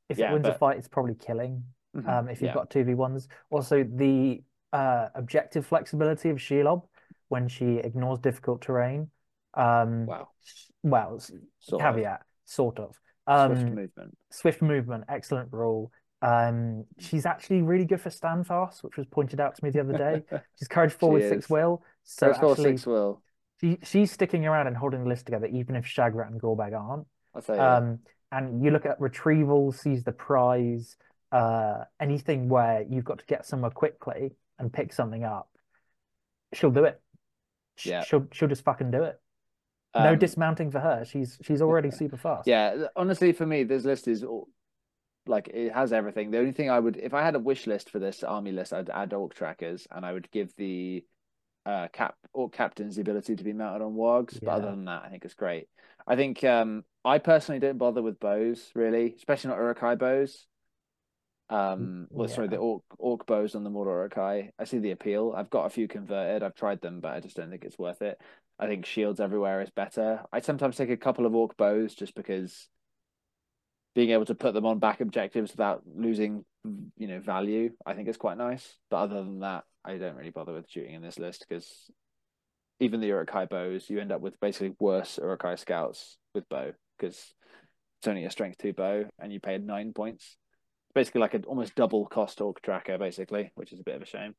[0.09, 1.63] if Yeah, it wins a fight, it's probably killing.
[1.95, 2.07] Mhm.
[2.07, 2.53] Um, if you've Yeah.
[2.53, 4.43] got two v ones, also the
[4.73, 6.83] uh objective flexibility of Shelob
[7.29, 9.09] when she ignores difficult terrain.
[9.53, 10.27] Um, wow
[10.83, 11.95] well, s- sort of.
[11.95, 12.95] caveat, sort of.
[13.25, 15.91] swift Um, movement swift movement, excellent rule.
[16.21, 19.79] Um, she's actually really good for stand fast, which was pointed out to me the
[19.81, 20.23] other day.
[20.57, 21.49] She's courage four with six is.
[21.49, 23.21] will, so Courage four, actually six will
[23.59, 27.07] she, she's sticking around and holding the list together, even if Shagrat and Gorbag aren't.
[27.35, 27.99] I'll tell Um,
[28.31, 30.97] and you look at retrieval, seize the prize,
[31.31, 35.49] uh, anything where you've got to get somewhere quickly and pick something up,
[36.53, 37.01] she'll do it.
[37.75, 38.03] Sh- Yeah.
[38.03, 39.19] She'll she'll just fucking do it.
[39.95, 41.05] No Um, dismounting for her.
[41.05, 42.47] She's she's already super fast.
[42.47, 44.47] Yeah, honestly, for me, this list is all,
[45.25, 46.31] like it has everything.
[46.31, 48.73] The only thing I would, if I had a wish list for this army list,
[48.73, 51.03] I'd add orc trackers, and I would give the
[51.67, 54.39] uh cap orc captains the ability to be mounted on wargs.
[54.39, 55.67] But other than that, I think it's great.
[56.07, 60.47] I think um I personally don't bother with bows really, especially not Uruk-hai bows.
[61.49, 64.51] Um, well, sorry, the orc orc bows on the Mordor Uruk-hai.
[64.59, 65.33] I see the appeal.
[65.35, 66.43] I've got a few converted.
[66.43, 68.19] I've tried them, but I just don't think it's worth it.
[68.59, 70.23] I think shields everywhere is better.
[70.31, 72.67] I sometimes take a couple of orc bows just because
[73.95, 76.43] being able to put them on back objectives without losing,
[76.97, 78.77] you know, value, I think is quite nice.
[78.89, 81.89] But other than that, I don't really bother with shooting in this list because
[82.79, 87.15] even the Uruk-hai bows, you end up with basically worse Uruk-hai scouts with bow because
[87.99, 90.37] it's only a strength two bow and you paid nine points.
[90.93, 94.05] Basically, like an almost double cost orc tracker, basically, which is a bit of a
[94.05, 94.35] shame.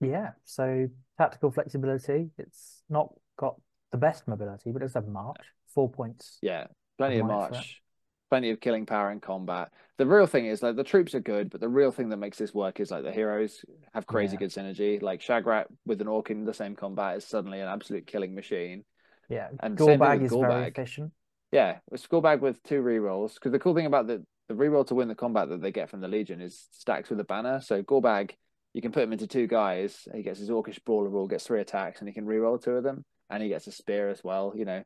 [0.00, 0.30] Yeah.
[0.44, 2.30] So tactical flexibility.
[2.38, 3.56] It's not got
[3.92, 5.40] the best mobility, but it's a march.
[5.74, 6.38] Four points.
[6.42, 6.66] Yeah,
[6.96, 7.82] plenty of march.
[8.30, 9.70] Plenty of killing power in combat.
[9.98, 12.38] The real thing is like the troops are good, but the real thing that makes
[12.38, 14.40] this work is like the heroes have crazy Yeah.
[14.40, 15.00] good synergy.
[15.00, 18.84] Like Shagrat with an orc in the same combat is suddenly an absolute killing machine.
[19.28, 21.12] Yeah, And same thing Gorbag with is very efficient.
[21.52, 23.34] Yeah, with Skullbag with two rerolls.
[23.34, 25.88] Because the cool thing about the the reroll to win the combat that they get
[25.88, 27.60] from the Legion is stacks with a banner.
[27.62, 28.32] So Gorbag,
[28.74, 30.06] you can put him into two guys.
[30.12, 32.84] He gets his Orcish Brawler rule, gets three attacks, and he can reroll two of
[32.84, 34.52] them, and he gets a spear as well.
[34.54, 34.82] You know,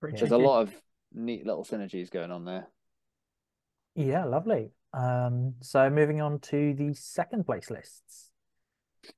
[0.00, 0.74] Pretty there's a lot of
[1.12, 2.68] neat little synergies going on there.
[3.94, 4.70] Yeah, lovely.
[4.92, 8.30] Um, so moving on to the second place lists.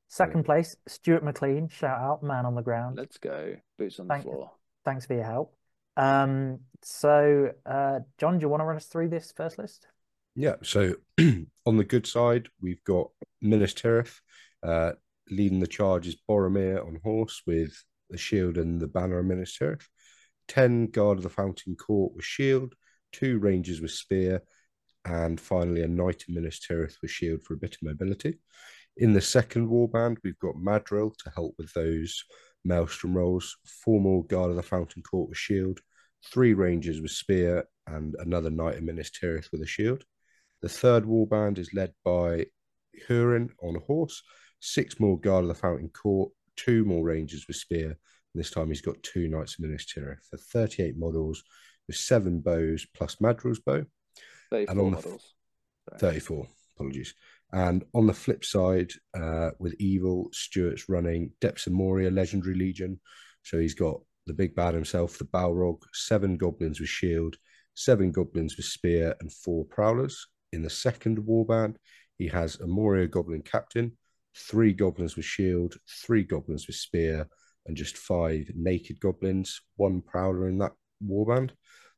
[0.09, 2.97] Second place, Stuart McLean, shout out, man on the ground.
[2.97, 3.57] Let's go.
[3.79, 4.53] Boots on Thank- the floor.
[4.85, 5.55] Thanks for your help.
[5.97, 9.87] Um, so uh, John, do you want to run us through this first list?
[10.35, 13.11] Yeah, so on the good side, we've got
[13.43, 14.21] Minas Tirith
[14.63, 14.93] uh,
[15.31, 19.57] leading the charge is Boromir on horse with the shield and the banner of Minas
[19.59, 19.87] Tirith.
[20.49, 22.75] 10 Guard of the Fountain Court with shield,
[23.13, 24.43] two Rangers with spear,
[25.05, 28.39] and finally a Knight of Minas Tirith with shield for a bit of mobility.
[28.97, 32.23] In the second warband, we've got Madril to help with those
[32.65, 35.81] Maelstrom rolls, four more Guard of the Fountain Court with shield,
[36.31, 40.05] three Rangers with spear, and another Knight of Minas Tirith with a shield.
[40.61, 42.47] The third warband is led by
[43.09, 44.23] Hurin on a horse,
[44.61, 47.99] six more Guard of the Fountain Court, two more Rangers with spear.
[48.35, 50.29] And this time he's got two Knights of Minas Tirith.
[50.31, 51.43] The 38 models
[51.87, 53.85] with seven bows plus Madril's bow,
[54.51, 55.35] 34 on the- models.
[55.89, 56.01] Sorry.
[56.13, 57.15] 34, apologies.
[57.53, 63.01] And on the flip side, uh, with Evil, Stuart's running Depths of Moria Legendary Legion.
[63.43, 67.37] So he's got the big bad himself, the Balrog, seven goblins with shield,
[67.75, 70.29] seven goblins with spear, and four prowlers.
[70.53, 71.77] In the second warband,
[72.17, 73.99] he has a Moria Goblin Captain,
[74.37, 77.29] three goblins with shield, three goblins with spear,
[77.67, 80.73] and just five naked goblins, one prowler in that
[81.05, 81.51] warband.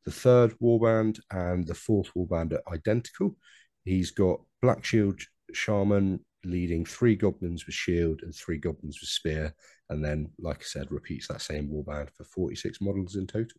[0.05, 3.37] The third warband and the fourth warband are identical.
[3.85, 5.20] He's got Black Shield
[5.53, 9.55] Shaman leading three goblins with shield and three goblins with spear.
[9.88, 13.59] And then, like I said, repeats that same warband for 46 models in total.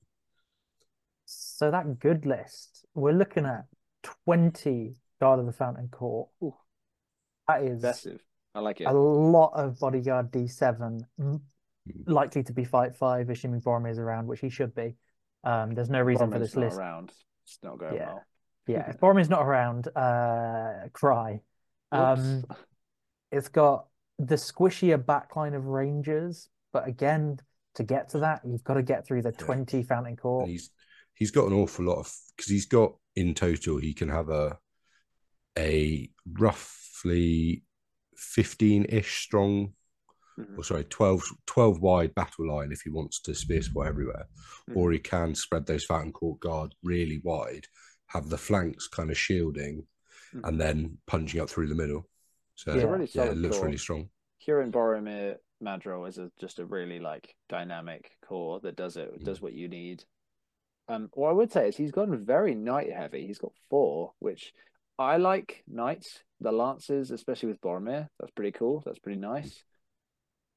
[1.25, 3.65] So that good list, we're looking at
[4.25, 6.29] 20 Guard of the Fountain Court.
[6.43, 6.53] Ooh.
[7.47, 8.21] That is Impressive.
[8.53, 8.85] I like it.
[8.87, 11.41] a lot of bodyguard D7, m- Mm.
[12.05, 14.95] Likely to be fight five, assuming Boromir is around, which he should be.
[15.43, 16.77] Um, there's no reason for this not list.
[16.77, 17.11] around.
[17.45, 18.07] It's not going Yeah.
[18.07, 18.23] well.
[18.67, 21.41] Yeah, if Boromir's not around, uh, cry.
[21.91, 22.43] Um,
[23.31, 27.39] it's got the squishier backline of Rangers, but again,
[27.75, 29.45] to get to that, you've got to get through the Yeah.
[29.45, 30.43] 20 Fountain Court.
[30.43, 30.71] And he's
[31.13, 34.57] he's got an awful lot of because he's got in total he can have a
[35.57, 37.63] a roughly
[38.17, 39.73] 15-ish strong
[40.39, 40.57] Mhm.
[40.57, 44.27] or sorry 12, 12 wide battle line if he wants to spear spot everywhere
[44.73, 47.65] or he can spread those fountain court guard really wide
[48.07, 49.87] have the flanks kind of shielding
[50.33, 50.47] Mhm.
[50.47, 52.09] and then punching up through the middle
[52.55, 53.65] so It's a really yeah it looks core.
[53.67, 54.09] really strong
[54.45, 59.23] Hurin Boromir Madril is a, just a really like dynamic core that does it Mm.
[59.23, 60.03] does what you need.
[60.87, 63.25] Um, what I would say is he's gone very knight heavy.
[63.25, 64.53] He's got four, which
[64.99, 68.09] I like knights, the lances, especially with Boromir.
[68.19, 68.81] That's pretty cool.
[68.85, 69.63] That's pretty nice.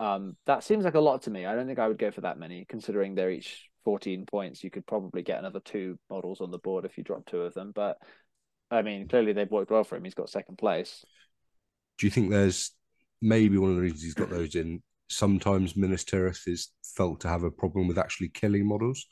[0.01, 1.45] Um, that seems like a lot to me.
[1.47, 4.63] I don't think I would go for that many, considering they're each 14 points.
[4.63, 7.55] You could probably get another two models on the board if you drop two of
[7.55, 7.73] them.
[7.75, 7.99] But
[8.71, 10.05] I mean, clearly they've worked well for him.
[10.05, 11.05] He's got second place.
[11.99, 12.73] do you think there's
[13.21, 17.29] maybe one of the reasons he's got those in sometimes Minas Tirith is felt to
[17.29, 19.05] have a problem with actually killing models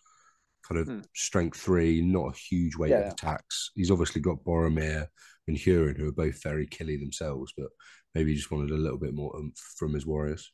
[0.66, 1.00] kind of Hmm.
[1.14, 3.10] strength three not a huge weight Yeah, of yeah.
[3.12, 5.06] attacks he's obviously got Boromir
[5.48, 7.68] and Hurin who are both very killy themselves but
[8.14, 10.52] maybe he just wanted a little bit more oomph from his warriors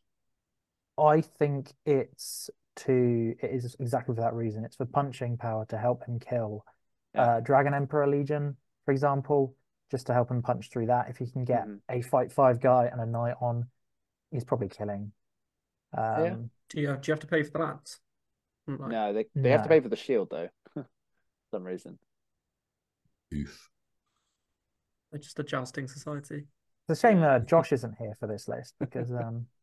[0.99, 4.65] I think it's to it is exactly for that reason.
[4.65, 6.65] It's for punching power to help him kill
[7.15, 7.37] Yeah.
[7.37, 9.55] uh, Dragon Emperor Legion, for example,
[9.91, 11.11] just to help him punch through that.
[11.11, 11.81] If he can get Mhm.
[11.91, 13.71] a fight five guy and a knight on,
[14.31, 15.13] he's probably killing.
[15.93, 16.37] Um, Yeah.
[16.71, 18.01] Do you have, do you have to pay for the lance?
[18.67, 20.87] Like, No, they they have to pay for the shield though, for
[21.51, 21.99] some reason.
[23.35, 23.71] Oof.
[25.11, 26.47] They're just a jousting society.
[26.89, 29.47] It's a shame uh, Josh isn't here for this list because um,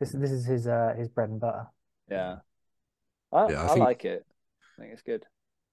[0.00, 1.66] this this is his uh, his bread and butter.
[2.10, 2.36] Yeah,
[3.32, 4.24] I Yeah, I I, think- like it.
[4.78, 5.24] I think it's good.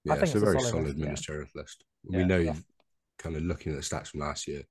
[0.04, 1.04] yeah think it's a it's a very solid solid, list, yeah.
[1.04, 1.74] Minas Tirith
[2.10, 2.18] Yeah.
[2.18, 2.54] we know Yeah.
[3.18, 4.62] kind of looking at the stats from last year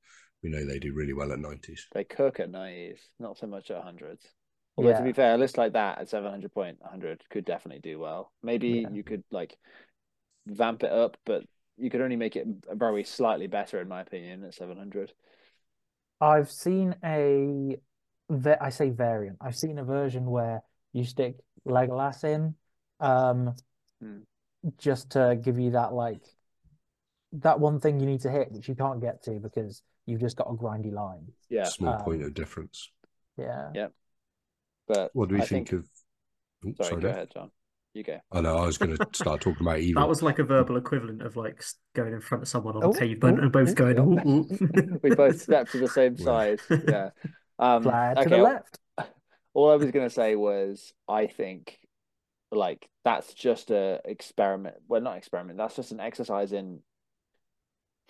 [0.43, 3.71] we know they do really well at 90s They cook at nineties, not so much
[3.71, 4.27] at hundreds.
[4.77, 7.79] Although to be fair, a list like that at seven hundred point, hundred could definitely
[7.81, 8.31] do well.
[8.43, 8.89] Maybe Yeah.
[8.91, 9.55] you could like
[10.45, 11.43] vamp it up, but
[11.77, 15.13] you could only make it very slightly better, in my opinion, at seven hundred.
[16.19, 17.79] I've seen a, va-
[18.29, 19.37] I say variant.
[19.41, 21.35] I've seen a version where you stick
[21.67, 22.55] Legolas in,
[22.99, 23.55] um,
[24.01, 24.19] Hmm.
[24.77, 26.21] just to give you that like
[27.33, 30.37] that one thing you need to hit, which you can't get to because you've just
[30.37, 31.27] got a grindy line.
[31.49, 32.91] Yeah, Small Um, point of difference.
[33.37, 33.71] Yeah.
[33.73, 33.87] Yeah.
[34.87, 35.89] but What do we I think, think- of?
[36.65, 37.15] Oh, Sorry, sorry, go Dave.
[37.15, 37.51] ahead, John.
[37.93, 38.19] You go.
[38.31, 38.57] I know.
[38.57, 40.01] I was going to start talking about evil.
[40.01, 42.91] That was like a verbal equivalent of like going in front of someone on Oh,
[42.91, 44.03] a pavement oh, and both oh, going, yeah.
[44.03, 44.39] ooh,
[44.93, 44.99] ooh.
[45.03, 46.25] we both stepped to the same Yeah.
[46.25, 46.59] side.
[46.69, 47.09] Yeah.
[47.59, 48.79] Um, to okay, the left.
[49.53, 51.79] all I was gonna say was I think
[52.51, 54.75] like that's just a experiment.
[54.87, 55.57] Well, not experiment.
[55.57, 56.79] That's just an exercise in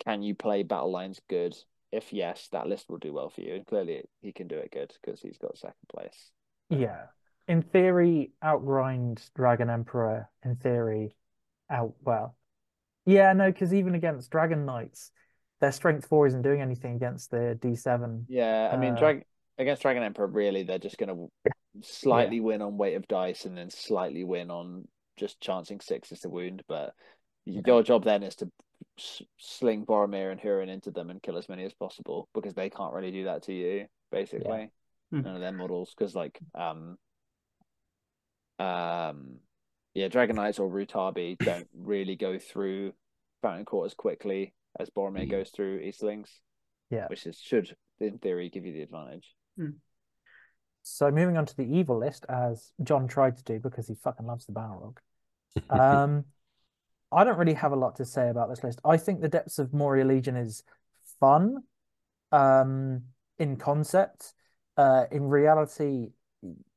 [0.04, 1.56] can you play battle lines good?
[1.92, 3.54] If yes, that list will do well for you.
[3.54, 6.30] And clearly, he can do it good because he's got second place.
[6.68, 7.06] Yeah.
[7.48, 10.28] In theory, outgrind Dragon Emperor.
[10.44, 11.16] In theory,
[11.70, 12.36] out well.
[13.06, 15.12] Yeah, no, because even against Dragon Knights,
[15.60, 18.24] their strength four isn't doing anything against the D7.
[18.28, 19.24] Yeah, I mean, Uh, drag
[19.58, 21.26] against Dragon Emperor, really, they're just gonna
[21.82, 24.86] slightly win on weight of dice and then slightly win on
[25.18, 26.62] just chancing sixes to wound.
[26.68, 26.94] But
[27.44, 27.62] Yeah.
[27.66, 28.50] your job then is to
[29.38, 32.94] sling Boromir and Hurin into them and kill as many as possible because they can't
[32.94, 34.70] really do that to you, basically.
[35.10, 35.20] Hmm.
[35.20, 36.96] None of their models, because like um
[38.58, 39.38] um
[39.94, 42.92] yeah, Dragon Knights or Rutabi don't really go through
[43.42, 46.28] Fountain Court as quickly as Boromir goes through Eastlings.
[46.90, 47.06] Yeah.
[47.08, 49.34] Which is should in theory give you the advantage.
[50.82, 54.26] So moving on to the evil list, as John tried to do because he fucking
[54.26, 54.98] loves the Balrog.
[55.70, 56.26] Um,
[57.10, 58.78] I don't really have a lot to say about this list.
[58.84, 60.64] I think the Depths of Moria Legion is
[61.18, 61.62] fun,
[62.30, 63.04] um,
[63.38, 64.34] in concept.
[64.76, 66.10] Uh, in reality,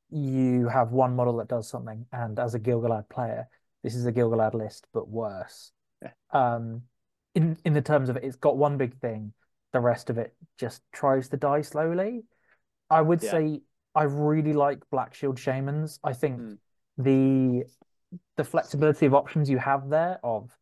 [0.10, 3.50] you have one model that does something, and as a Gil-galad player,
[3.84, 5.72] this is a Gil-galad list, but worse.
[6.02, 6.12] Yeah.
[6.32, 6.84] Um,
[7.36, 9.34] in in the terms of it, it's got one big thing,
[9.74, 12.24] the rest of it just tries to die slowly.
[12.90, 13.32] I would Yeah.
[13.32, 13.62] say
[13.96, 16.00] I really like Black Shield Shamans.
[16.04, 16.58] I think Mm.
[16.98, 17.66] the
[18.38, 20.58] the flexibility of options you have there of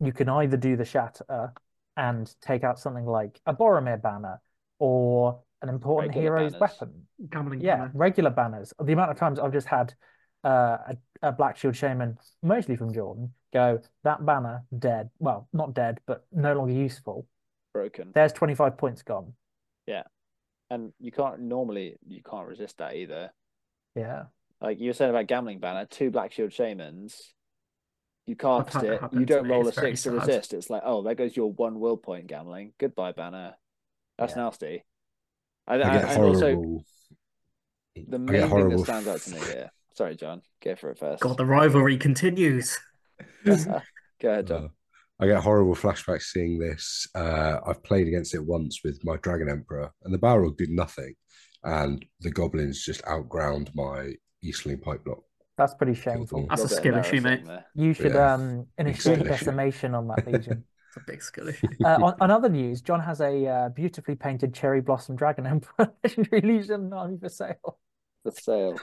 [0.00, 1.52] you can either do the shatter
[1.96, 4.40] and take out something like a Boromir banner
[4.78, 6.78] or an important Regular hero's banners.
[6.80, 7.08] weapon.
[7.28, 7.90] Gamling Yeah, banner.
[7.94, 8.72] regular banners.
[8.82, 9.94] The amount of times I've just had
[10.44, 15.10] uh, a, a Black Shield Shaman, mostly from Jordan, go, that banner dead.
[15.18, 17.26] Well, not dead, but no longer useful.
[17.72, 18.12] Broken.
[18.14, 19.32] There's 25 points gone.
[20.70, 23.30] And you can't normally you can't resist that either.
[23.94, 24.24] Yeah.
[24.60, 27.32] Like you were saying about Gamling banner, two black shield shamans.
[28.26, 30.14] You cast had that it, you don't roll a six to sad.
[30.26, 30.54] resist.
[30.54, 32.72] It's like, oh, there goes your one will point Gamling.
[32.78, 33.54] Goodbye, banner.
[34.18, 34.42] That's Yeah.
[34.42, 34.84] nasty.
[35.68, 36.84] I, I I, get and also horrible.
[37.94, 39.70] the I main thing that stands out to me here.
[39.94, 40.42] Sorry, John.
[40.62, 41.22] Go for it first.
[41.22, 42.78] God, the rivalry continues.
[43.44, 43.52] Go
[44.24, 44.64] ahead, John.
[44.64, 44.68] Uh,
[45.20, 47.06] I get horrible flashbacks seeing this.
[47.14, 51.14] Uh, I've played against it once with my Dragon Emperor, and the Balrog did nothing,
[51.64, 54.12] and the goblins just outground my
[54.44, 55.22] Eastling Pipe Block.
[55.56, 56.46] That's pretty shameful.
[56.50, 57.46] That's a Little skill issue, mate.
[57.46, 57.64] there.
[57.74, 58.34] You should Yeah.
[58.34, 60.64] um initiate skill decimation on that legion.
[60.88, 61.66] It's a big skill issue.
[61.84, 65.92] Uh, on, on other news, John has a uh, beautifully painted cherry blossom dragon emperor
[66.04, 67.78] legendary legion army for sale.
[68.22, 68.76] For sale.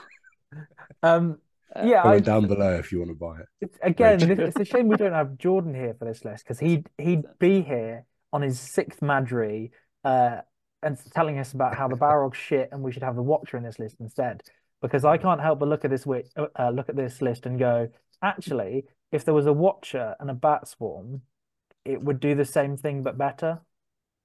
[1.02, 1.38] Um,
[1.74, 3.70] Uh, yeah, I, down below if you want to buy it.
[3.82, 4.38] again, Rich.
[4.38, 7.24] it's, it's a shame we don't have Jordan here for this list because he'd he'd
[7.38, 9.70] be here on his sixth Madril,
[10.04, 10.38] uh,
[10.82, 13.64] and telling us about how the Balrog's shit and we should have the Watcher in
[13.64, 14.42] this list instead.
[14.82, 17.58] Because I can't help but look at this uh, uh, look at this list and
[17.58, 17.88] go,
[18.22, 21.22] actually, if there was a Watcher and a Bat Swarm,
[21.84, 23.62] it would do the same thing but better.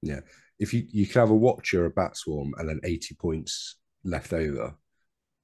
[0.02, 0.20] Yeah,
[0.60, 4.34] if you you can have a Watcher, a Bat Swarm, and then eighty points left
[4.34, 4.76] over.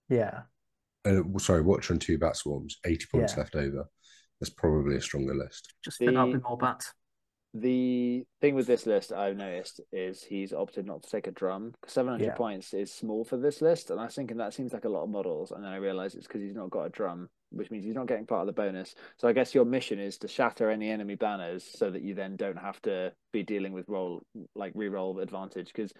[0.09, 0.41] Yeah.
[1.05, 3.39] Uh, sorry, Watcher and two Bat Swarms, eighty points Yeah.
[3.39, 3.87] left over.
[4.39, 5.73] That's probably a stronger list.
[5.83, 6.93] Just fill up The- with more bats.
[7.53, 11.71] The thing with this list I've noticed is he's opted not to take a drum
[11.71, 12.35] because 700 Yeah.
[12.35, 13.91] points is small for this list.
[13.91, 15.51] And I was thinking that seems like a lot of models.
[15.51, 18.07] And then I realized it's because he's not got a drum, which means he's not
[18.07, 18.93] getting part of the bonus.
[19.17, 22.35] So I guess your mission is to shatter any enemy banners so that you then
[22.35, 24.21] don't have to be dealing with roll,
[24.53, 25.67] like re-roll advantage.
[25.67, 25.93] Because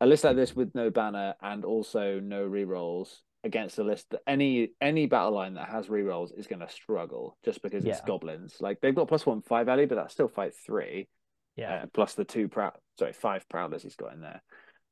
[0.00, 4.20] a list like this with no banner and also no re-rolls against a list that
[4.26, 8.56] any any battle line that has re-rolls is going to struggle just because it's goblins.
[8.60, 11.08] Like they've got plus one five alley, but that's still fight three
[11.56, 11.82] Yeah.
[11.82, 14.42] uh, plus the two proud sorry five prowlers he's got in there.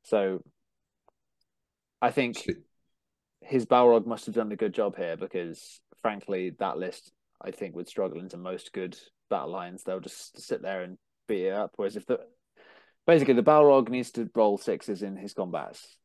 [0.05, 0.42] So
[2.01, 2.42] I think
[3.42, 7.12] his Balrog must have done a good job here because frankly that list
[7.44, 8.96] I think would struggle into most good
[9.28, 9.82] battle lines.
[9.82, 10.96] They'll just sit there and
[11.26, 11.72] beat it up.
[11.76, 12.20] Whereas if the
[13.07, 15.97] basically the Balrog needs to roll sixes in his combats.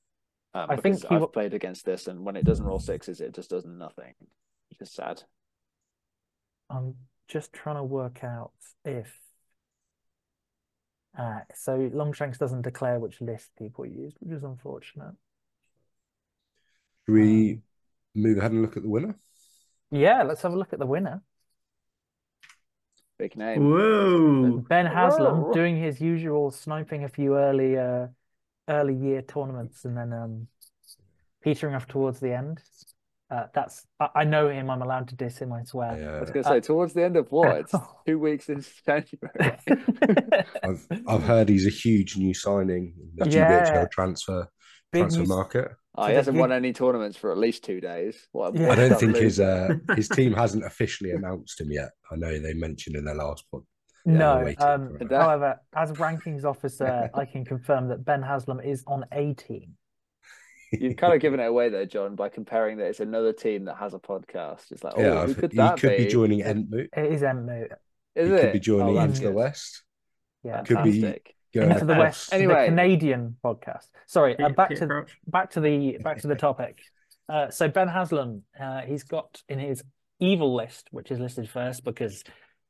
[0.54, 3.22] Um, I think he I've wa- played against this, and when it doesn't roll sixes,
[3.22, 4.14] it just does nothing.
[4.70, 5.24] It's just sad.
[6.70, 6.96] I'm
[7.28, 8.52] just trying to work out
[8.86, 9.20] if
[11.18, 15.16] uh, so Longshanks doesn't declare which list people used, which is unfortunate.
[17.06, 17.64] Should we Um,
[18.16, 19.16] move ahead and look at the winner?
[19.92, 21.24] Yeah, let's have a look at the winner.
[23.18, 23.70] Big name.
[23.70, 24.66] Whoa.
[24.68, 25.54] Ben Haslam Whoa.
[25.54, 28.08] doing his usual sniping a few early uh
[28.70, 30.48] early year tournaments and then um
[31.44, 32.60] petering off towards the end.
[33.32, 34.70] Uh, that's I, I know him.
[34.70, 35.52] I'm allowed to diss him.
[35.54, 35.98] I swear.
[36.00, 36.18] Yeah.
[36.18, 37.58] I was gonna say towards the end of what?
[37.58, 37.74] It's
[38.08, 39.58] two weeks in January.
[40.64, 43.64] I've I've heard he's a huge new signing in the Yeah.
[43.64, 44.48] GBHL transfer
[44.92, 45.72] Big transfer news- market.
[45.96, 48.28] Oh, he the hasn't gig- won any tournaments for at least two days.
[48.32, 48.56] What?
[48.56, 48.72] Yeah.
[48.72, 51.90] I don't up think his uh his team hasn't officially announced him yet.
[52.12, 53.64] I know they mentioned in their last pod.
[54.06, 55.10] We're No, um, for it.
[55.10, 59.74] That- however, as rankings officer, I can confirm that Ben Haslam is on a team.
[60.72, 63.76] You've kind of given it away though, John, by comparing that it's another team that
[63.78, 64.72] has a podcast.
[64.72, 66.10] It's like, oh, yeah, who I've- could he that could be be?
[66.10, 66.88] joining Entmoot.
[66.98, 67.68] It is Emmo.
[68.16, 68.42] Is he it?
[68.42, 69.32] could be joining oh, Into that's the.
[69.32, 69.84] West.
[70.44, 71.02] Yeah, Could be-
[71.54, 72.06] Going Into the across.
[72.06, 72.62] West, Anyway.
[72.62, 73.86] the Canadian podcast.
[74.08, 75.16] Sorry, uh, back to Crouch.
[75.28, 76.80] back to the back to the topic.
[77.30, 79.84] Uh, so Ben Haslam, uh, he's got in his
[80.20, 82.24] evil list, which is listed first because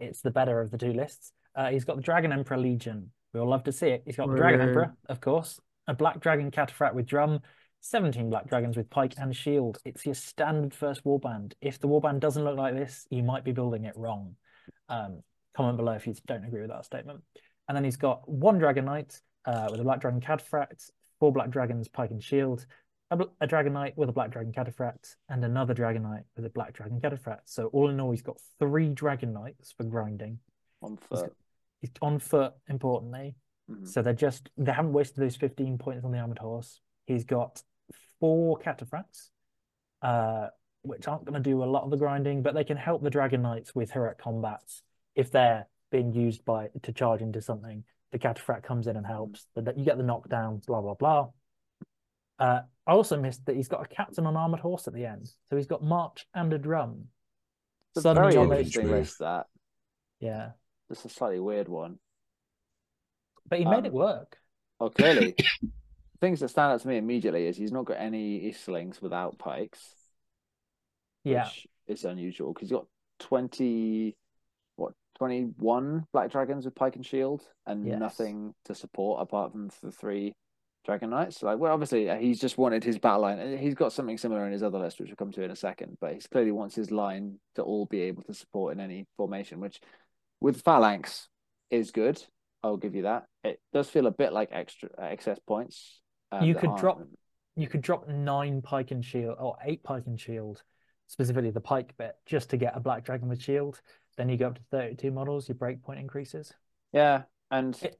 [0.04, 1.32] it's the better of the two lists.
[1.56, 3.12] Uh, he's got the Dragon Emperor Legion.
[3.34, 4.04] We all love to see it.
[4.06, 4.62] He's got the Dragon.
[4.62, 7.40] Emperor, of course, a Black Dragon Cataphract with drum,
[7.82, 9.80] 17 Black Dragons with pike and shield.
[9.86, 11.54] It's your standard first warband.
[11.62, 14.36] If the warband doesn't look like this, you might be building it wrong.
[14.90, 15.22] Um,
[15.56, 17.22] comment below if you don't agree with that statement.
[17.68, 20.90] And then he's got one Dragon Knight uh, with a Black Dragon Cataphract,
[21.20, 22.66] four Black Dragons, Pike and Shield,
[23.22, 26.50] a, a Dragon Knight with a Black Dragon Cataphract, and another Dragon Knight with a
[26.50, 27.42] Black Dragon Cataphract.
[27.46, 30.40] So all in all, he's got three Dragon Knights for grinding.
[30.82, 31.34] On foot.
[31.82, 33.36] He's on foot, importantly.
[33.70, 33.88] Mhm.
[33.88, 36.82] So they're just they haven't wasted those 15 points on the armored horse.
[37.06, 37.62] He's got
[38.20, 39.30] four cataphracts,
[40.02, 40.50] uh,
[40.82, 43.10] which aren't going to do a lot of the grinding, but they can help the
[43.10, 44.82] Dragon Knights with heroic combats
[45.16, 47.84] if they're being used by to charge into something.
[48.12, 49.48] The cataphract comes in and helps.
[49.56, 51.30] The, you get the knockdown, blah blah blah.
[52.40, 55.28] Uh, I also missed that he's got a captain on armored horse at the end,
[55.50, 57.06] so he's got march and a drum.
[57.96, 59.46] It's a very interesting list, that.
[60.20, 60.52] Yeah,
[60.90, 62.00] It's a slightly weird one.
[63.48, 64.38] but he made Um, it work.
[64.80, 65.36] Oh, clearly.
[66.22, 69.94] Things that stand out to me immediately is he's not got any Eastlings without pikes,
[71.24, 72.88] Yeah, which is unusual because he's got
[73.20, 74.16] 20,
[74.78, 78.00] what, 21 Black Dragons with pike and shield and Yes.
[78.00, 80.34] nothing to support apart from the three
[80.86, 81.42] Dragon Knights.
[81.42, 83.58] Like, well, obviously, uh, he's just wanted his battle line.
[83.58, 85.98] He's got something similar in his other list, which we'll come to in a second,
[86.02, 89.60] but he clearly wants his line to all be able to support in any formation,
[89.60, 89.80] which
[90.42, 91.30] with Phalanx
[91.70, 92.22] is good.
[92.64, 93.26] I'll give you that.
[93.44, 96.02] It does feel a bit like extra uh, excess points.
[96.32, 97.02] um, You could aren't- drop-
[97.56, 100.64] you could drop nine pike and shield or eight pike and shield,
[101.08, 103.80] specifically the pike bit, just to get a black dragon with shield.
[104.18, 106.52] Then you go up to 32 models, your breakpoint increases.
[106.92, 108.00] Yeah, and It-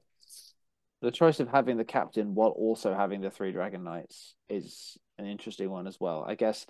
[1.04, 5.26] the choice of having the captain while also having the three dragon knights is an
[5.26, 6.24] interesting one as well.
[6.26, 6.66] I guess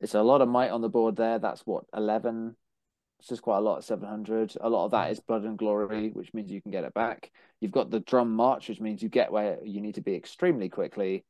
[0.00, 1.38] it's a lot of might on the board there.
[1.38, 2.56] That's what eleven.
[3.20, 3.84] It's just quite a lot.
[3.84, 4.54] Seven hundred.
[4.60, 7.30] A lot of that is blood and glory, which means you can get it back.
[7.60, 10.68] You've got the drum march, which means you get where you need to be extremely
[10.68, 11.24] quickly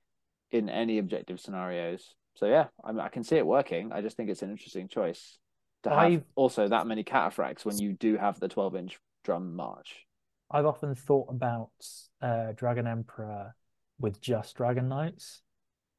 [0.51, 2.14] in any objective scenarios.
[2.36, 3.91] So yeah, I mean, I can see it working.
[3.93, 5.39] I just think it's an interesting choice
[5.82, 9.57] to have I've- also that many cataphracts when you do have the twelve inch drum
[9.57, 10.07] march.
[10.51, 11.71] I've often thought about
[12.23, 13.55] uh, Dragon Emperor
[13.99, 15.43] with just Dragon Knights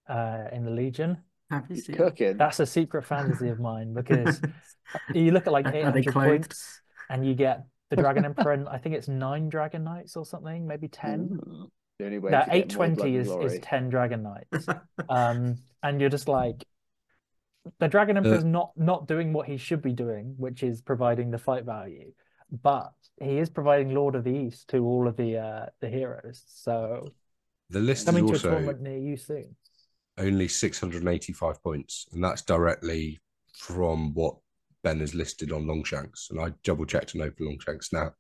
[0.08, 1.18] uh, in the Legion.
[1.52, 1.96] Have you He's seen?
[1.96, 2.38] cooking.
[2.38, 4.42] That's a secret fantasy of mine because
[5.14, 6.52] you look at like 800 clothed?
[6.52, 10.26] points and you get the Dragon Emperor, and I think it's nine Dragon Knights or
[10.26, 11.42] something, maybe 10.
[11.48, 11.70] Ooh.
[11.98, 14.66] The only way No, to get more eight twenty is is ten Dragon Knights.
[15.10, 16.64] Um, and you're just like
[17.80, 21.32] the Dragon Emperor is not not doing what he should be doing, which is providing
[21.32, 22.12] the fight value,
[22.52, 22.92] but
[23.22, 26.44] he is providing Lord of the East to all of the uh the heroes.
[26.48, 27.10] So
[27.70, 29.56] The list is coming to a tournament near you soon.
[30.18, 33.20] only 685 points, and that's directly
[33.58, 34.36] from what
[34.84, 36.28] Ben has listed on Longshanks.
[36.32, 38.12] And I double checked and open Longshanks now.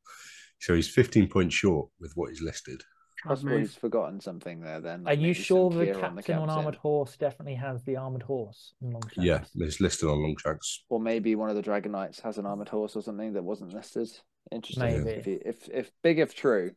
[0.59, 2.81] So he's 15 points short with what he's listed.
[3.21, 3.61] Try and Possibly move.
[3.67, 4.79] he's forgotten something there.
[4.79, 6.49] Then Are you sure the captain on on, the captain.
[6.49, 8.73] armored horse definitely has the armored horse?
[8.81, 9.17] Longshanks?
[9.17, 10.83] Yeah, it's listed on Longshanks.
[10.89, 13.73] Or maybe one of the dragon knights has an armored horse or something that wasn't
[13.73, 14.09] listed.
[14.51, 15.03] Interesting.
[15.03, 15.09] Maybe.
[15.19, 16.71] If, he, if if big if true,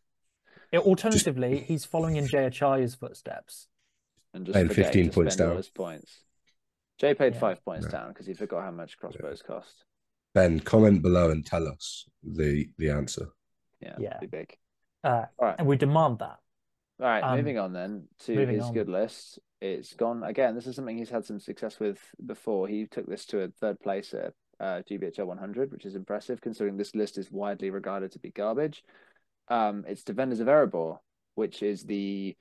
[0.72, 3.68] Yeah, Alternatively, he's following in Jay Achaya's footsteps.
[4.34, 5.57] and just Paying 15 to points spend all down.
[5.59, 6.22] his points.
[6.99, 7.40] Jay paid Yeah.
[7.40, 7.93] five points Yeah.
[7.99, 9.84] down because he forgot how much crossbows cost.
[10.34, 13.28] Ben, comment below and tell us the the answer.
[13.80, 14.18] Yeah, Yeah.
[14.18, 14.57] be big.
[15.05, 15.57] Uh, right.
[15.59, 16.39] and we demand that.
[17.01, 18.73] All right, Um, moving on then to his on.
[18.75, 19.39] good list.
[19.61, 20.55] It's gone again.
[20.55, 22.69] This is something he's had some success with before.
[22.69, 26.77] He took this to a third place at uh, GBHL 100, which is impressive considering
[26.77, 28.85] this list is widely regarded to be garbage.
[29.49, 30.99] Um, it's Defenders of Erebor,
[31.35, 32.37] which is the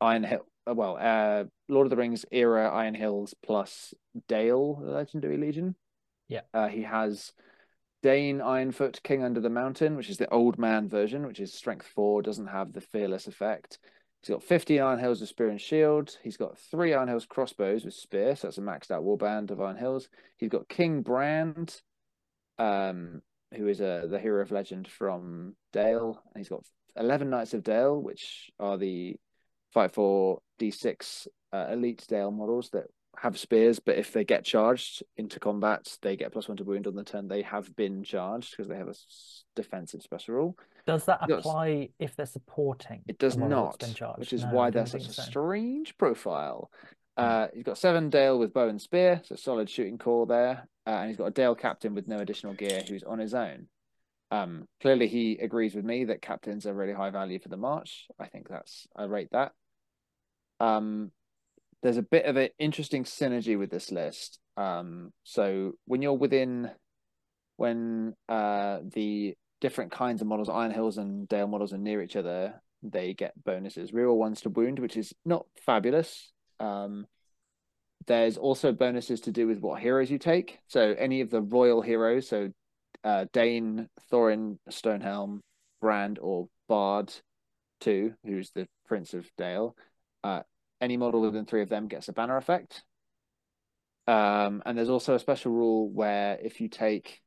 [0.00, 3.94] Iron Hill, uh, well, uh, Lord of the Rings era Iron Hills plus
[4.28, 5.76] Dale, the Legendary Legion.
[6.28, 6.40] Yeah.
[6.54, 7.32] Uh, he has
[8.02, 11.86] Dáin Ironfoot, King Under the Mountain, which is the old man version, which is strength
[11.86, 13.78] four, doesn't have the fearless effect.
[14.22, 16.16] He's got 15 Iron Hills with Spear and Shield.
[16.22, 19.60] He's got three Iron Hills crossbows with Spear, so that's a maxed out warband of
[19.60, 20.08] Iron Hills.
[20.36, 21.80] He's got King Brand,
[22.58, 23.22] um,
[23.54, 26.22] who is a, the hero of legend from Dale.
[26.34, 26.64] And he's got
[26.96, 29.16] 11 Knights of Dale, which are the
[29.72, 32.86] 5 4 D6 uh, Elite Dale models that
[33.16, 36.86] have spears, but if they get charged into combat, they get plus one to wound
[36.86, 38.94] on the turn they have been charged because they have a
[39.56, 40.58] defensive special rule.
[40.86, 43.02] Does that apply if they're supporting?
[43.06, 43.82] It does not,
[44.16, 45.22] which is no, why they're such a so.
[45.22, 46.70] strange profile.
[47.18, 47.24] Hmm.
[47.24, 50.90] Uh, he's got seven Dale with bow and spear, so solid shooting core there, uh,
[50.90, 53.66] and he's got a Dale captain with no additional gear who's on his own.
[54.30, 58.06] Um, clearly, he agrees with me that captains are really high value for the march.
[58.18, 59.52] I think that's I rate that.
[60.60, 61.10] Um,
[61.82, 64.38] there's a bit of an interesting synergy with this list.
[64.56, 66.70] Um, so when you're within,
[67.56, 72.16] when uh, the different kinds of models, Iron Hills and Dale models, are near each
[72.16, 73.92] other, they get bonuses.
[73.92, 76.32] Reroll ones to wound, which is not fabulous.
[76.58, 77.06] Um,
[78.06, 80.58] there's also bonuses to do with what heroes you take.
[80.68, 82.50] So any of the royal heroes, so
[83.04, 85.40] uh, Dáin, Thorin, Stonehelm,
[85.80, 87.12] Brand, or Bard,
[87.80, 89.74] two, who's the Prince of Dale,
[90.24, 90.40] uh,
[90.80, 92.82] any model within three of them gets a banner effect.
[94.06, 97.20] Um, and there's also a special rule where if you take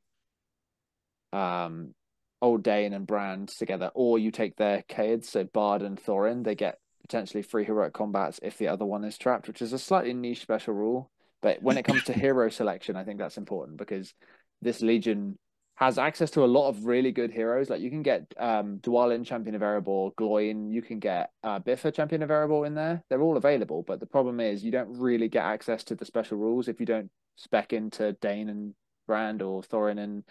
[1.31, 1.93] um,
[2.41, 6.55] Old Dáin and Brand together, or you take their kids, so Bard and Thorin, they
[6.55, 10.13] get potentially free heroic combats if the other one is trapped, which is a slightly
[10.13, 11.09] niche special rule.
[11.41, 14.13] But when it comes to hero selection, I think that's important because
[14.61, 15.37] this Legion
[15.83, 17.69] has access to a lot of really good heroes.
[17.69, 21.93] Like you can get um Dwalin, Champion of Erebor, Gloin, you can get uh, Bifur,
[21.93, 23.03] Champion of Erebor in there.
[23.09, 26.37] They're all available, but the problem is you don't really get access to the special
[26.37, 28.73] rules if you don't spec into Dáin and
[29.07, 30.23] Brand or Thorin and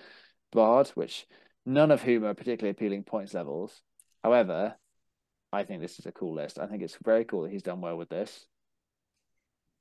[0.52, 1.26] Bard, which
[1.66, 3.82] none of whom are particularly appealing points levels.
[4.22, 4.76] However,
[5.52, 6.58] I think this is a cool list.
[6.58, 8.46] I think it's very cool that he's done well with this,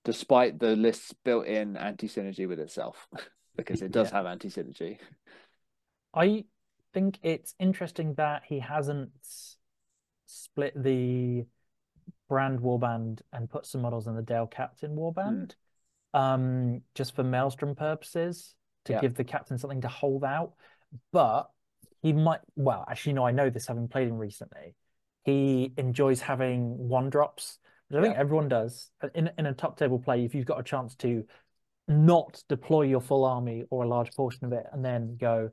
[0.03, 3.07] despite the list's built-in anti-synergy with itself,
[3.55, 4.17] because it does yeah.
[4.17, 4.99] have anti-synergy.
[6.13, 6.45] I
[6.93, 9.11] think it's interesting that he hasn't
[10.25, 11.45] split the
[12.27, 15.53] brand warband and put some models in the Dale Captain warband,
[16.15, 16.19] mm.
[16.19, 18.55] um, just for Maelstrom purposes
[18.85, 19.01] to yeah.
[19.01, 20.53] give the captain something to hold out.
[21.11, 21.49] But
[22.01, 24.75] he might, well, actually, no, I know this having played him recently.
[25.23, 28.21] He enjoys having one drops, which I think yeah.
[28.21, 28.89] everyone does.
[29.13, 31.25] In in a top table play, if you've got a chance to
[31.87, 35.51] not deploy your full army or a large portion of it and then go,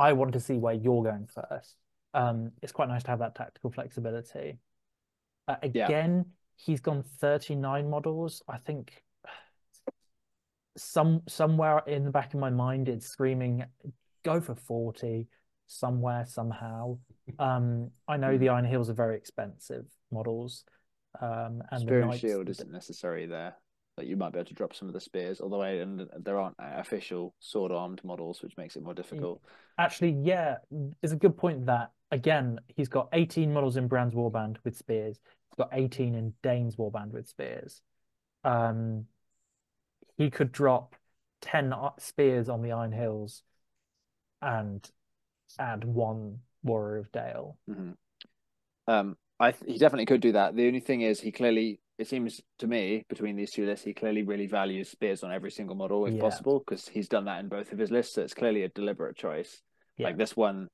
[0.00, 1.76] I want to see where you're going first.
[2.14, 4.58] Um, it's quite nice to have that tactical flexibility.
[5.46, 6.32] Uh, again, yeah.
[6.56, 8.42] he's gone 39 models.
[8.48, 9.02] I think
[10.76, 13.64] some somewhere in the back of my mind it's screaming,
[14.24, 15.28] go for 40
[15.66, 16.96] somewhere somehow.
[17.38, 20.64] Um, I know the Iron Hills are very expensive models.
[21.20, 23.54] Um, and Spear and Shield isn't necessary there
[24.00, 26.56] that you might be able to drop some of the spears, although and there aren't
[26.58, 29.42] official sword armed models, which makes it more difficult.
[29.78, 30.56] Actually, yeah,
[31.02, 35.20] it's a good point that again he's got 18 models in Brand's Warband with spears.
[35.50, 37.82] He's got 18 in Dáin's Warband with spears.
[38.42, 39.04] Um,
[40.16, 40.96] he could drop
[41.42, 43.42] 10 spears on the Iron Hills
[44.40, 44.88] and
[45.58, 47.58] add one Warrior of Dale.
[47.68, 47.90] Mm-hmm.
[48.86, 50.56] Um, I he definitely could do that.
[50.56, 53.92] The only thing is he clearly it seems to me between these two lists, he
[53.92, 56.20] clearly really values spears on every single model if yeah.
[56.22, 58.14] possible because he's done that in both of his lists.
[58.14, 59.60] So it's clearly a deliberate choice.
[59.98, 60.06] Yeah.
[60.06, 60.68] Like this one,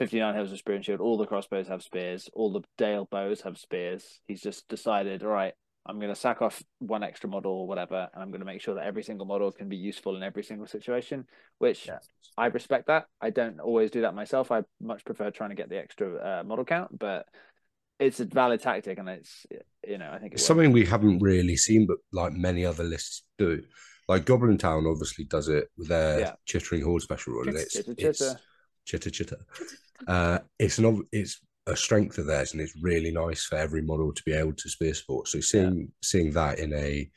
[0.00, 3.42] 59 Hills of Spear and Shield, all the crossbows have spears, all the Dale bows
[3.42, 4.20] have spears.
[4.26, 5.54] He's just decided, all right,
[5.86, 8.60] I'm going to sack off one extra model or whatever, and I'm going to make
[8.60, 11.26] sure that every single model can be useful in every single situation,
[11.58, 11.98] which yeah.
[12.36, 13.04] I respect that.
[13.20, 14.50] I don't always do that myself.
[14.50, 17.26] I much prefer trying to get the extra uh, model count, but
[17.98, 19.46] it's a valid tactic, and it's
[19.86, 23.22] you know I think it's something we haven't really seen, but like many other lists
[23.38, 23.62] do.
[24.08, 26.32] Like Goblin Town obviously does it with their yeah.
[26.46, 28.08] Chittering Horde special rule, and it's chitter chitter.
[28.08, 28.36] It's,
[28.86, 29.38] chitter chitter.
[30.06, 34.12] Uh, it's an it's a strength of theirs, and it's really nice for every model
[34.12, 35.28] to be able to spear sport.
[35.28, 35.86] So seeing yeah.
[36.02, 37.10] seeing that in a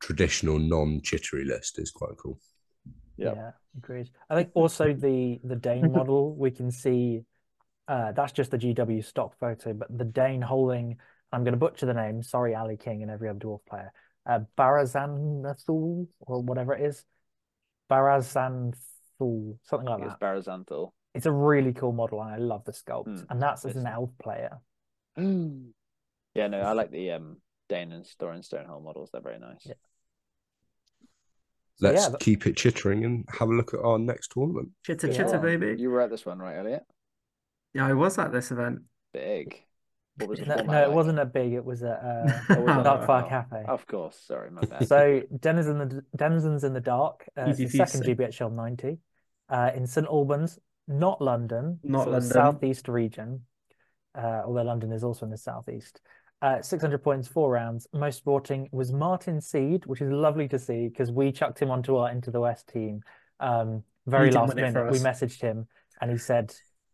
[0.00, 2.38] traditional non-chittery list is quite cool.
[3.18, 3.36] Yep.
[3.36, 4.10] Yeah, agreed.
[4.28, 7.24] I think also the the Dáin model we can see
[7.88, 10.96] uh, that's just the GW stock photo, but the Dáin holding,
[11.32, 13.92] I'm going to butcher the name, sorry, Ali King and every other dwarf player,
[14.26, 17.04] uh, Barazanthul, or whatever it is.
[17.90, 20.06] Barazanthul, something like that.
[20.06, 20.90] It's Barazanthul.
[21.14, 23.86] It's a really cool model, and I love the sculpt, mm, and that's as an
[23.86, 24.58] elf player.
[26.34, 27.36] Yeah, no, I like the um,
[27.68, 29.10] Dáin and Thorin Stonehelm models.
[29.12, 29.66] They're very nice.
[29.66, 29.74] Yeah.
[31.80, 34.70] let's yeah, that- keep it chittering and have a look at our next tournament.
[34.82, 35.12] Chitter Yeah.
[35.12, 35.78] chitter, baby.
[35.78, 36.84] You were at this one, right, Elliot?
[37.74, 38.82] Yeah, I was at this event.
[39.12, 39.64] Big.
[40.16, 40.96] What was the No, format no, it like?
[40.96, 41.52] wasn't a big.
[41.52, 42.82] It was a uh, Oh, was it?
[42.84, 43.64] Darkfire Oh, Cafe.
[43.66, 44.88] Of course, sorry, my bad.
[44.88, 47.28] So Denizens in the Denizens in the Dark.
[47.36, 48.04] Uh, it's the Easy second.
[48.04, 48.98] GBHL 90
[49.48, 50.58] uh, in St Albans,
[50.88, 52.32] not London, Not so the London.
[52.32, 53.46] southeast region.
[54.14, 56.00] Uh, although London is also in the southeast.
[56.42, 57.86] Uh, 600 points, four rounds.
[57.92, 61.96] Most sporting was Martin Seed, which is lovely to see because we chucked him onto
[61.96, 63.00] our Into the West team.
[63.40, 65.00] Um, very didn't last win it for minute, we us.
[65.00, 65.68] messaged him
[66.00, 66.52] and he said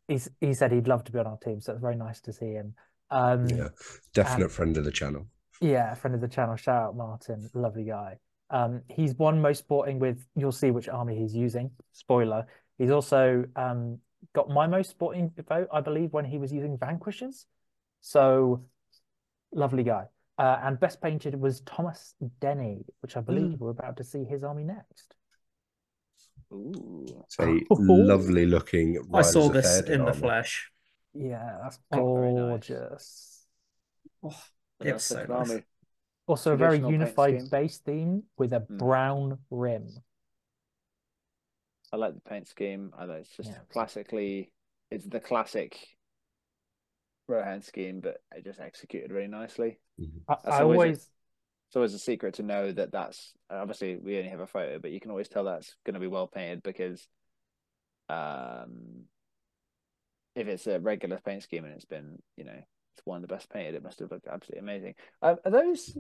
[0.09, 1.61] he's he said he'd love to be on our team.
[1.61, 2.75] So it's very nice to see him.
[3.11, 3.69] Um, Yeah,
[4.15, 5.27] definite friend of the channel.
[5.61, 6.57] yeah, friend of the channel.
[6.57, 8.19] Shout out Martin, lovely guy.
[8.51, 10.25] Um, he's won most sporting with.
[10.35, 11.71] You'll see which army he's using.
[11.93, 12.47] Spoiler.
[12.79, 13.99] He's also um
[14.35, 17.47] got my most sporting vote, I believe, when he was using Vanquishers.
[18.01, 18.65] So
[19.53, 20.05] lovely guy.
[20.39, 24.45] Uh, and best painted was Thomas Denny, which I believe we're about to see his
[24.45, 25.15] army next.
[26.53, 27.25] Ooh.
[27.27, 28.99] It's a lovely looking.
[29.13, 30.71] I saw this Fair in the flesh.
[31.15, 32.63] Yeah, that's Oh, nice.
[32.71, 33.47] gorgeous.
[34.23, 34.45] Oh,
[34.83, 35.35] Yeah, it was so nice.
[35.35, 35.65] army.
[36.27, 38.79] Also, a very unified base theme with a Mm.
[38.79, 40.03] brown rim.
[41.93, 42.93] I like the paint scheme.
[42.97, 43.61] I like it's just Yeah.
[43.71, 44.53] classically,
[44.91, 45.97] it's the classic
[47.29, 49.79] Rohan scheme, but it just executed really nicely.
[50.29, 51.09] I, That's I always always
[51.69, 54.91] It's always a secret to know that that's obviously we only have a photo, but
[54.91, 57.07] you can always tell that's going to be well painted because,
[58.09, 59.05] um,
[60.35, 62.53] if it's a regular paint scheme and it's been, you know,
[62.97, 64.95] it's one of the best painted, it must have looked absolutely amazing.
[65.21, 65.97] Uh, are those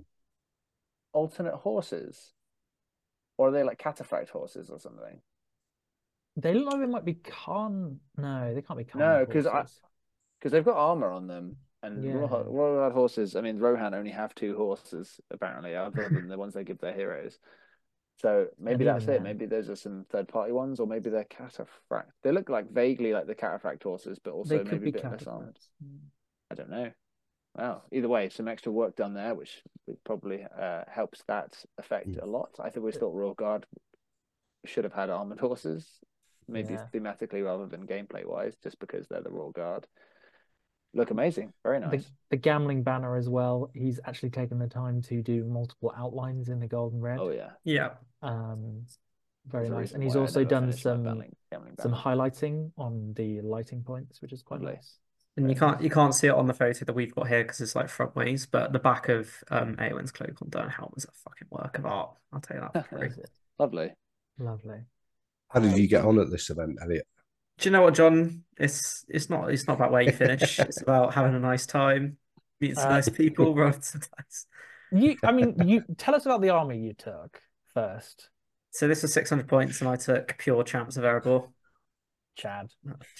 [1.12, 2.32] alternate horses,
[3.36, 5.20] or are they like cataphract horses or something?
[6.36, 8.00] They look like they might be Khan.
[8.16, 9.00] No, they can't be Khan.
[9.00, 9.66] No, 'cause I-
[10.38, 12.12] Because they've got armor on them, and Yeah.
[12.14, 13.37] Royal, Royal horses.
[13.37, 16.93] I mean, Rohan only have two horses apparently, other than the ones they give their
[16.95, 17.39] heroes.
[18.16, 19.22] So maybe that's even it.
[19.22, 22.11] Maybe those are some third party ones, or maybe they're cataphract.
[22.22, 25.59] They look like vaguely like the cataphract horses, but also maybe a bit less armored.
[26.51, 26.91] I don't know.
[27.55, 29.62] Well, Either way, some extra work done there, which
[30.05, 32.51] probably uh, helps that effect a lot.
[32.59, 33.66] I think we thought Royal Guard
[34.64, 35.89] should have had armored horses,
[36.49, 36.87] maybe Yeah.
[36.93, 39.87] thematically rather than gameplay wise, just because they're the Royal Guard.
[40.95, 41.53] Look amazing.
[41.62, 42.11] Very nice.
[42.30, 43.70] the Gamling banner as well.
[43.74, 47.18] He's actually taken the time to do multiple outlines in the gold and red.
[47.20, 47.51] Oh yeah.
[47.64, 47.91] Yeah.
[48.22, 48.86] Um,
[49.47, 49.93] very There's nice.
[49.93, 54.43] And he's also done some Gamling- Gamling some highlighting on the lighting points, which is
[54.43, 54.76] quite Lovely.
[54.76, 54.99] nice.
[55.36, 57.61] And you can't you can't see it on the photo that we've got here because
[57.61, 61.12] it's like front ways, but the back of um Éowyn's cloak on Dernhelm is a
[61.12, 62.11] fucking work of art.
[62.32, 63.11] I'll tell you that for free.
[63.59, 63.93] Lovely.
[64.39, 64.80] Lovely.
[65.51, 67.07] How did you get on at this event, Elliot?
[67.59, 68.44] Do you know what, John?
[68.56, 70.61] It's it's not it's not about where you finish.
[70.61, 72.18] It's about having a nice time,
[72.61, 74.46] meeting some Uh, nice people, rolling some dice.
[74.90, 77.42] You, I mean, you tell us about the army you took
[77.74, 78.30] first,
[78.70, 81.48] So this was 600 points, and I took pure champs of Erebor.
[82.36, 82.72] Chad.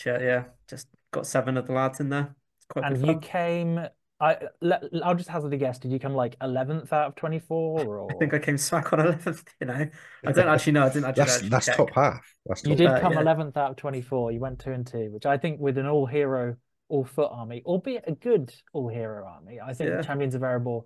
[0.05, 2.35] Yeah, yeah, just got seven of the lads in there.
[2.83, 3.21] And good you fun.
[3.21, 3.89] came.
[4.21, 5.79] I let, I'll just hazard a guess.
[5.79, 8.93] Did you come like eleventh out of twenty four, or I think I came smack
[8.93, 9.45] on 11th.
[9.61, 9.89] You know,
[10.27, 10.85] I don't actually know.
[10.87, 11.23] I didn't actually.
[11.23, 12.35] That's actually that's top half.
[12.47, 13.21] That's You did Uh, come yeah.
[13.23, 14.33] 11th out of 24.
[14.33, 16.57] You went two and two, which I think with an all hero,
[16.89, 20.03] all foot army, albeit a good all hero army, I think Yeah.
[20.03, 20.83] Champions of Erebor,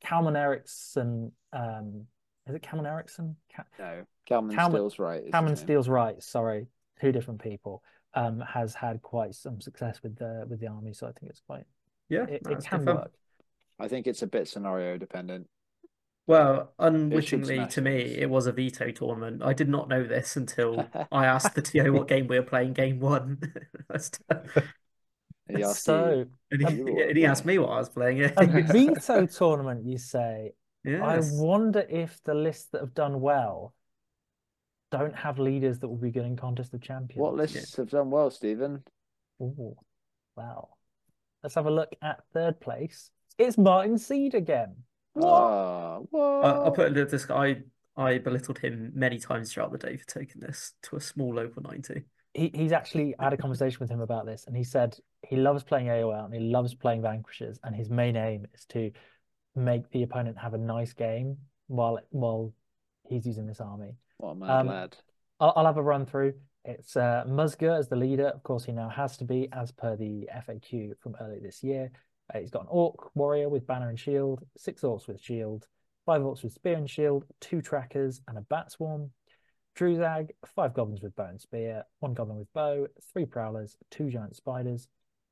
[0.00, 2.06] Kalman Eriksson, um,
[2.46, 3.36] is it Kalman Eriksson?
[3.54, 5.22] Ka- No, Calman Calman- Steele's right.
[5.24, 5.56] is Kalman name.
[5.56, 6.22] Steele's right.
[6.22, 6.66] Sorry,
[7.00, 7.82] two different people.
[8.14, 11.40] Um, has had quite some success with the with the army, so I think it's
[11.46, 11.64] quite
[12.08, 12.96] Yeah, it, it it's can fun.
[12.96, 13.12] work.
[13.78, 15.48] I think it's a bit scenario dependent.
[16.26, 19.42] Well, unwittingly to me, it was a veto tournament.
[19.42, 22.74] I did not know this until I asked the TO what game we were playing,
[22.74, 23.40] game one.
[25.48, 28.22] He asked So And he, were and he asked me what I was playing.
[28.22, 28.30] a
[28.62, 30.52] veto tournament, you say?
[31.00, 33.74] I wonder if the lists that have done well
[34.90, 37.18] don't have leaders that will be getting in contest of champions.
[37.18, 38.84] what lists have done well, Stephen?
[39.40, 39.76] Ooh,
[40.36, 40.68] wow.
[41.42, 43.10] Let's have a look at third place.
[43.38, 44.76] It's Martin Seed again.
[45.14, 46.02] What?
[46.10, 46.44] What?
[46.44, 47.62] I, I'll put it this guy.
[47.96, 51.62] I belittled him many times throughout the day for taking this to a small local
[51.62, 52.02] 90.
[52.34, 55.36] He, he's actually I had a conversation with him about this, and he said he
[55.36, 58.90] loves playing AOL and he loves playing Vanquishers, and his main aim is to
[59.56, 62.52] make the opponent have a nice game while while
[63.08, 63.94] he's using this army.
[64.18, 64.96] What a mad Um, lad.
[65.40, 66.34] I'll, I'll have a run through.
[66.64, 68.28] It's uh, Musger as the leader.
[68.28, 71.90] Of course, he now has to be, as per the FAQ from earlier this year.
[72.32, 75.66] Uh, he's got an Orc warrior with banner and shield, six Orcs with shield,
[76.04, 79.10] five Orcs with spear and shield, two trackers, and a bat swarm.
[79.76, 84.34] Druzhag, five goblins with bow and spear, one goblin with bow, three prowlers, two giant
[84.34, 84.88] spiders,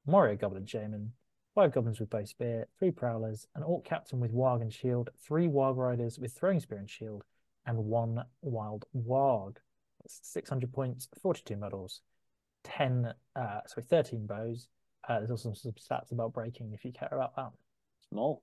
[0.07, 1.13] Moria goblin shaman,
[1.55, 5.49] five goblins with bow spear, three prowlers, an Orc captain with warg and shield, three
[5.49, 7.25] warg riders with throwing spear and shield,
[7.67, 9.57] and one wild warg.
[10.07, 12.01] That's 600 points, 42 medals,
[12.63, 14.69] 10, uh, sorry, 13 bows.
[15.09, 17.51] Uh, there's also some stats about breaking if you care about that.
[18.11, 18.43] Small.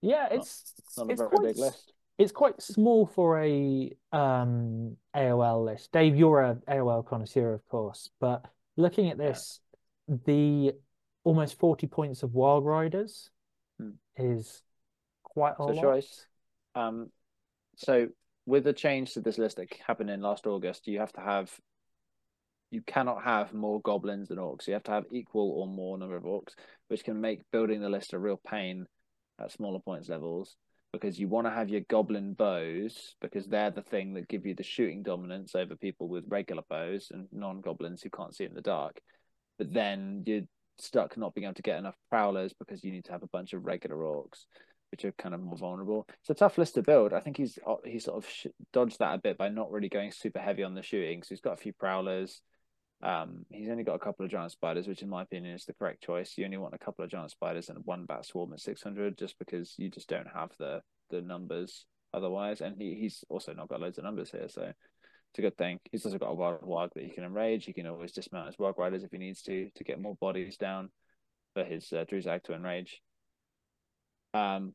[0.00, 1.92] Yeah, it's Not a it's very quite big list.
[2.18, 5.92] It's quite small for a um AOL list.
[5.92, 8.44] Dave, you're a AOL connoisseur, of course, but
[8.76, 9.30] looking at Yeah.
[9.30, 9.60] this,
[10.24, 10.72] the
[11.22, 13.30] almost 40 points of Wild Riders
[13.78, 13.90] Hmm.
[14.16, 14.62] is
[15.22, 15.82] quite a So lot.
[15.82, 16.26] choice.
[16.74, 17.10] Um,
[17.76, 18.08] so
[18.48, 21.52] with the change to this list that happened in last August, you have to have
[22.70, 24.66] you cannot have more goblins than orcs.
[24.66, 26.54] You have to have equal or more number of orcs,
[26.88, 28.86] which can make building the list a real pain
[29.38, 30.56] at smaller points levels
[30.92, 34.54] because you want to have your goblin bows because they're the thing that give you
[34.54, 38.62] the shooting dominance over people with regular bows and non-goblins who can't see in the
[38.62, 38.98] dark.
[39.58, 40.42] But then you're
[40.78, 43.52] stuck not being able to get enough prowlers because you need to have a bunch
[43.52, 44.44] of regular orcs
[44.90, 46.06] which are kind of more vulnerable.
[46.20, 47.12] It's a tough list to build.
[47.12, 48.30] I think he's uh, he sort of
[48.72, 51.22] dodged that a bit by not really going super heavy on the shooting.
[51.22, 52.40] So he's got a few prowlers.
[53.00, 55.74] Um, he's only got a couple of giant spiders, which in my opinion is the
[55.74, 56.34] correct choice.
[56.36, 59.16] You only want a couple of giant spiders and one bat swarm at six hundred,
[59.16, 60.80] just because you just don't have the
[61.10, 62.60] the numbers otherwise.
[62.60, 65.78] And he, he's also not got loads of numbers here, so it's a good thing.
[65.92, 67.66] He's also got a wild warg that he can enrage.
[67.66, 70.56] He can always dismount his warg riders if he needs to to get more bodies
[70.56, 70.90] down
[71.54, 73.00] for his uh, to enrage.
[74.34, 74.74] Um,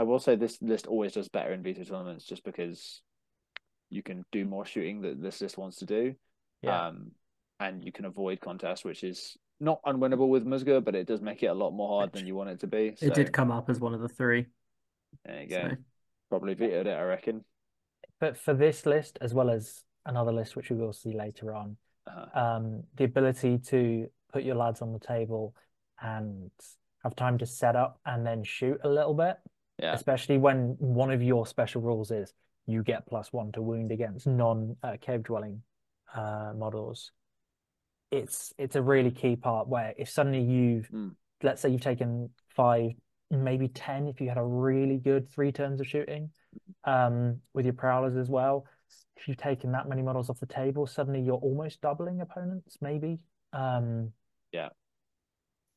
[0.00, 3.02] I will say this list always does better in veto tournaments just because
[3.90, 6.14] you can do more shooting that this list wants to do.
[6.62, 6.86] Yeah.
[6.86, 7.10] Um,
[7.58, 11.42] and you can avoid contests, which is not unwinnable with Musga, but it does make
[11.42, 12.94] it a lot more hard than you want it to be.
[12.96, 14.46] So It did come up as one of the three.
[15.26, 15.68] there you go.
[15.68, 15.76] So
[16.30, 17.44] Probably vetoed it, I reckon.
[18.20, 21.76] But for this list, as well as another list which we will see later on,
[22.06, 22.40] Uh-huh.
[22.40, 25.54] um, the ability to put your lads on the table
[26.00, 26.50] and
[27.04, 29.36] have time to set up and then shoot a little bit,
[29.80, 29.94] Yeah.
[29.94, 32.32] especially when one of your special rules is
[32.66, 35.62] you get plus one to wound against non uh, cave dwelling
[36.14, 37.12] uh, models.
[38.10, 41.14] It's it's a really key part where if suddenly you've Mm.
[41.42, 42.90] let's say you've taken five,
[43.30, 46.30] maybe ten if you had a really good three turns of shooting,
[46.84, 48.66] um, with your prowlers as well.
[49.16, 53.18] If you've taken that many models off the table, suddenly you're almost doubling opponents, maybe.
[53.52, 54.12] Um,
[54.52, 54.70] Yeah.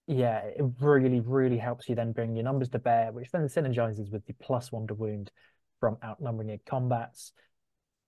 [0.07, 4.11] Yeah, it really, really helps you then bring your numbers to bear, which then synergizes
[4.11, 5.31] with the plus one to wound
[5.79, 7.31] from outnumbering your combats.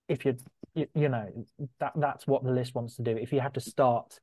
[0.08, 0.36] If you're,
[0.74, 1.28] you, you know,
[1.80, 3.16] that that's what the list wants to do.
[3.16, 4.20] If you have to start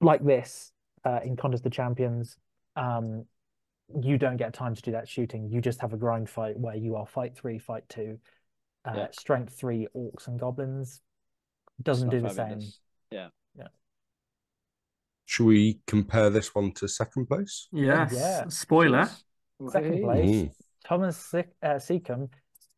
[0.00, 0.72] like this
[1.04, 2.36] uh, in Contest of Champions,
[2.74, 3.26] um,
[4.00, 5.50] you don't get time to do that shooting.
[5.50, 8.18] You just have a grind fight where you are fight three, fight two,
[8.84, 9.06] uh, Yeah.
[9.12, 11.00] strength three, orcs and goblins.
[11.82, 12.60] Doesn't do the same.
[13.10, 13.28] Yeah.
[15.30, 17.68] Should we compare this one to second place?
[17.70, 18.48] yes, yeah.
[18.48, 19.08] spoiler.
[19.68, 20.28] Second place.
[20.28, 20.50] Mm.
[20.84, 22.28] Thomas Sik- uh, Seacombe,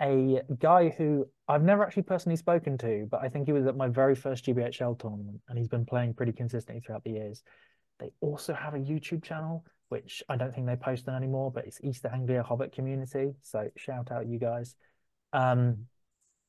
[0.02, 3.74] a guy who I've never actually personally spoken to, but I think he was at
[3.74, 7.42] my very first GBHL tournament and he's been playing pretty consistently throughout the years.
[7.98, 11.64] They also have a YouTube channel, which I don't think they post on anymore, but
[11.64, 13.32] it's East Anglia Hobbit Community.
[13.40, 14.76] So shout out you guys.
[15.32, 15.86] Um,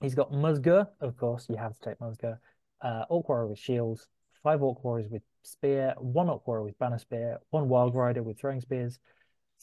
[0.01, 2.39] he's got Musga, of course, you have to take Musga,
[2.82, 4.06] uh, Orc Warrior with shields,
[4.43, 8.39] five Orc Warriors with spear, one Orc Warrior with banner spear, one Wild Rider with
[8.39, 9.00] throwing spears,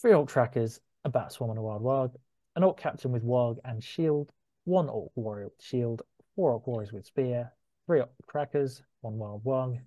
[0.00, 2.14] three Orc Trackers, a Bat Swarm and a Wild Warg,
[2.56, 4.32] an Orc Captain with Warg and shield,
[4.64, 6.02] one Orc Warrior with shield,
[6.36, 7.52] four Orc Warriors with spear,
[7.86, 9.80] three Orc Trackers, one Wild Warg,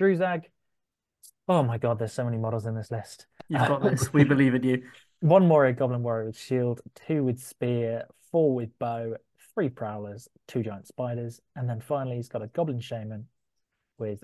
[0.00, 0.44] Druzhag.
[1.48, 3.26] Oh my god, there's so many models in this list.
[3.48, 4.12] You've got uh, this.
[4.12, 4.82] We believe in you.
[5.20, 9.16] One Warrior Goblin Warrior with shield, two with spear, four with bow,
[9.54, 13.26] three prowlers, two giant spiders, and then finally he's got a Goblin Shaman
[13.98, 14.22] with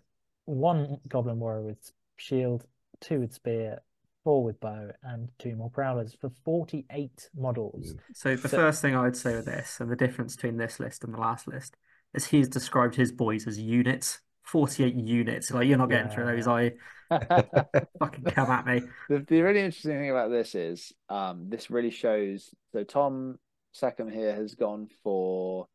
[0.51, 2.67] one Goblin Warrior with shield,
[3.01, 3.81] two with spear,
[4.25, 7.95] four with bow, and two more prowlers for 48 models.
[8.13, 10.81] So the So- first thing I would say with this, and the difference between this
[10.81, 11.77] list and the last list,
[12.15, 14.21] is he's described his boys as units.
[14.43, 15.53] 48 units.
[15.53, 16.73] Like you're not getting through those, I
[17.11, 18.83] fucking come at me.
[19.09, 22.53] The, the really interesting thing about this is um, this really shows.
[22.73, 23.39] So Tom
[23.73, 25.67] Sackham here has gone for.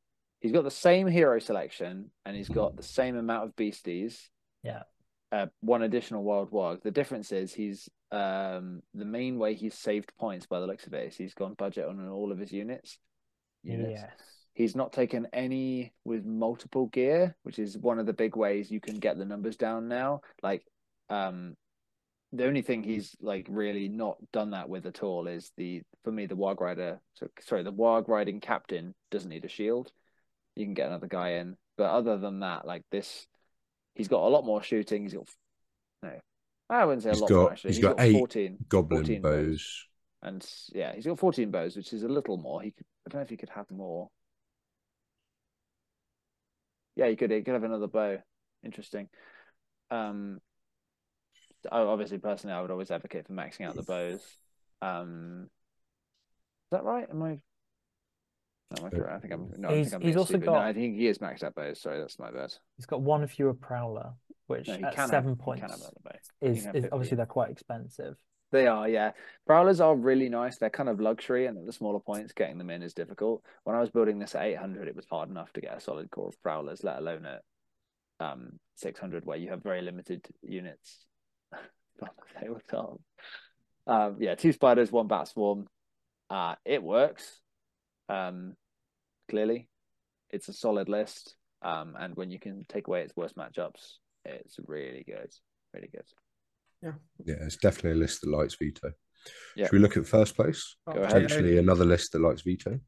[0.42, 4.30] He's got the same hero selection and he's got the same amount of beasties.
[4.66, 4.84] Yeah.
[5.32, 6.82] Uh, one additional wild warg.
[6.84, 10.93] The difference is he's um the main way he's saved points by the looks of
[10.93, 12.97] it is he's gone budget on all of his units.
[13.63, 14.01] Units.
[14.01, 14.11] Yes.
[14.53, 18.80] He's not taken any with multiple gear, which is one of the big ways you
[18.80, 20.22] can get the numbers down now.
[20.41, 20.63] Like,
[21.09, 21.55] um,
[22.32, 26.11] the only thing he's like really not done that with at all is the for
[26.11, 27.01] me the Warg Rider.
[27.16, 29.91] So sorry, the Warg riding captain doesn't need a shield.
[30.55, 33.28] You can get another guy in, but other than that, like this,
[33.96, 35.04] he's got a lot more shooting.
[35.04, 35.28] He's got
[36.04, 36.12] no,
[36.70, 37.74] I wouldn't say He's a lot more got- actually.
[37.74, 39.88] he's got fourteen Goblin 14 bows.
[40.22, 42.62] and yeah, he's got 14 bows, which is a little more.
[42.62, 44.10] He could I don't know if he could have more.
[46.96, 47.32] Yeah, he could.
[47.32, 48.20] You could have another bow.
[48.64, 49.10] Interesting.
[49.91, 50.39] Um,
[51.72, 54.22] obviously, personally, I would always advocate for maxing out the bows.
[54.82, 55.50] Um, is
[56.72, 57.08] that right?
[57.10, 57.39] Am I?
[58.76, 59.14] No, am I correct?
[59.16, 59.52] I think I'm.
[59.58, 60.46] No, He's- I think I'm he's also stupid.
[60.46, 61.82] got- No, I think he is maxed out bows.
[61.82, 62.54] Sorry, that's my bad.
[62.78, 64.14] He's got one fewer prowler,
[64.48, 66.12] which No, at seven have, points can have another bow.
[66.42, 68.16] is, is obviously they're quite expensive.
[68.52, 69.12] They are, yeah.
[69.48, 70.58] Prowlers are really nice.
[70.58, 73.44] They're kind of luxury, and at the smaller points, getting them in is difficult.
[73.64, 76.10] When I was building this at 800, it was hard enough to get a solid
[76.12, 77.42] core of prowlers, let alone at
[78.20, 81.06] um 600, where you have very limited units
[81.54, 81.60] on
[82.02, 83.02] the tabletop.
[83.88, 85.68] Um, yeah, two spiders, one bat swarm.
[86.30, 87.42] Uh, it works.
[88.10, 88.54] Um,
[89.30, 89.70] clearly,
[90.30, 91.36] it's a solid list.
[91.62, 93.96] Um, and when you can take away its worst matchups,
[94.26, 95.32] it's really good.
[95.74, 96.06] Really good.
[96.82, 96.94] Yeah,
[97.26, 98.92] Yeah, it's definitely a list that likes veto.
[99.56, 99.66] Yeah.
[99.66, 100.76] Should we look at first place?
[100.86, 101.10] Go ahead.
[101.10, 102.80] Potentially another list that likes veto.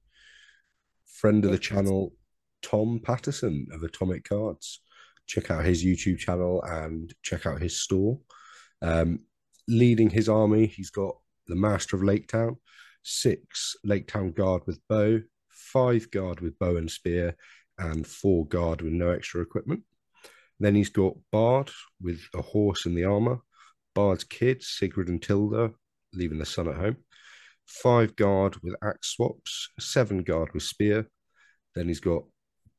[1.07, 2.13] Friend of the channel,
[2.61, 4.81] Tom Patterson of Atomic Cards.
[5.25, 8.19] Check out his YouTube channel and check out his store.
[8.81, 9.19] Um,
[9.67, 11.17] leading his army, he's got
[11.47, 12.57] the Master of Lake Town,
[13.03, 15.21] six Lake Town guard with bow,
[15.73, 17.35] five guard with bow and spear,
[17.77, 19.83] and four guard with no extra equipment.
[20.59, 21.69] Then he's got Bard
[22.01, 23.39] with a horse and the armor,
[23.93, 25.71] Bard's kids, Sigrid and Tilda,
[26.13, 26.97] leaving the son at home.
[27.67, 31.07] Five guard with axe swaps, seven guard with spear.
[31.75, 32.23] Then he's got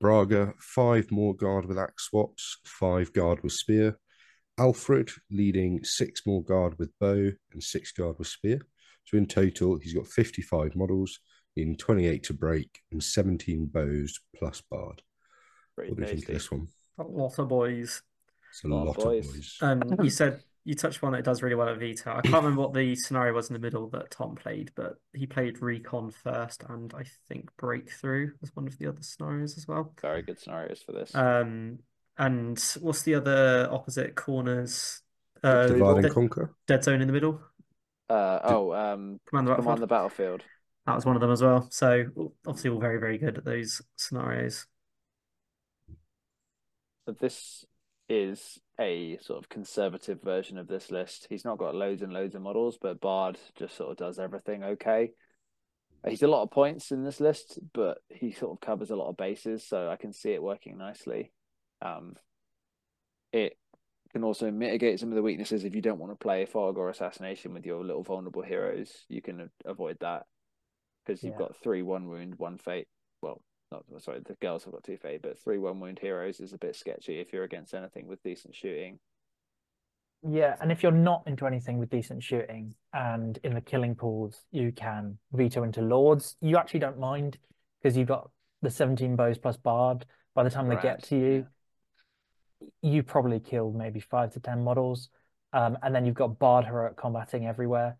[0.01, 3.99] Braga, five more guard with axe swaps, five guard with spear.
[4.59, 8.61] Alfrid leading six more guard with bow and six guard with spear.
[9.05, 11.21] So in total, he's got 55 models
[11.59, 15.03] in 28 to break and 17 bows plus bard.
[15.75, 16.69] Pretty What do you think of this one?
[16.99, 18.03] A lot of boys.
[18.51, 19.27] It's a Lot lot, of of boys.
[19.33, 19.59] boys.
[19.61, 22.11] And you said you touched on it does really well at veto.
[22.17, 25.27] I can't remember what the scenario was in the middle that Tom played, but he
[25.27, 29.95] played Recon first, and I think Breakthrough was one of the other scenarios as well.
[30.03, 31.15] Very good scenarios for this.
[31.15, 31.79] Um,
[32.19, 35.01] and what's the other opposite corners?
[35.43, 36.55] Uh, Divide and dead, conquer.
[36.67, 37.41] dead zone in the middle.
[38.11, 39.81] Uh, oh, um, Command the Command Battlefield.
[39.81, 40.43] the Battlefield.
[40.89, 41.69] That was one of them as well.
[41.71, 42.07] So
[42.47, 44.67] obviously all very, very good at those scenarios.
[47.05, 47.67] So this
[48.09, 51.27] is a sort of conservative version of this list.
[51.29, 54.65] He's not got loads and loads of models, but Bard just sort of does everything
[54.65, 55.11] okay.
[56.09, 59.11] He's a lot of points in this list, but he sort of covers a lot
[59.11, 61.33] of bases, so I can see it working nicely.
[61.83, 62.15] Um,
[63.31, 63.59] it
[64.15, 66.89] can also mitigate some of the weaknesses if you don't want to play fog or
[66.89, 69.05] assassination with your little vulnerable heroes.
[69.11, 70.25] You can avoid that
[71.09, 71.39] because you've Yeah.
[71.47, 72.87] got three one wound, one fate.
[73.23, 73.41] Well,
[73.73, 76.59] not sorry, the girls have got two fate, but three one wound heroes is a
[76.59, 78.99] bit sketchy if you're against anything with decent shooting.
[80.29, 84.43] Yeah, and if you're not into anything with decent shooting and in the killing pools,
[84.51, 86.37] you can veto into lords.
[86.41, 87.39] You actually don't mind
[87.81, 88.31] because you've got
[88.61, 90.05] the 17 bows plus bard.
[90.35, 91.47] By the time they get to you,
[92.83, 95.09] you probably killed maybe five to 10 models.
[95.53, 97.97] Um, and then you've got bard heroic combating everywhere.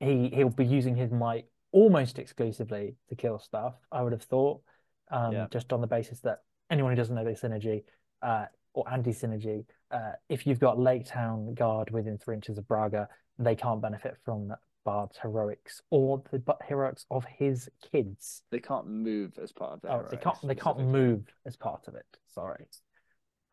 [0.00, 4.62] He he'll be using his might almost exclusively to kill stuff, I would have thought.
[5.10, 5.46] Um, Yeah.
[5.50, 7.84] just on the basis that anyone who doesn't know the synergy,
[8.22, 13.08] uh, or anti-synergy, uh, if you've got Lake Town guard within three inches of Braga,
[13.38, 14.54] they can't benefit from
[14.84, 18.42] Bard's heroics or the heroics of his kids.
[18.50, 20.38] They can't move as part of their Oh, they can't.
[20.42, 22.06] They can't move as part of it.
[22.28, 22.66] Sorry.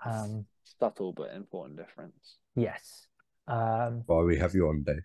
[0.05, 0.45] Um.
[0.79, 2.37] Subtle but important difference.
[2.55, 3.07] Yes.
[3.47, 4.03] Um.
[4.05, 5.03] Why we have you on, Dave?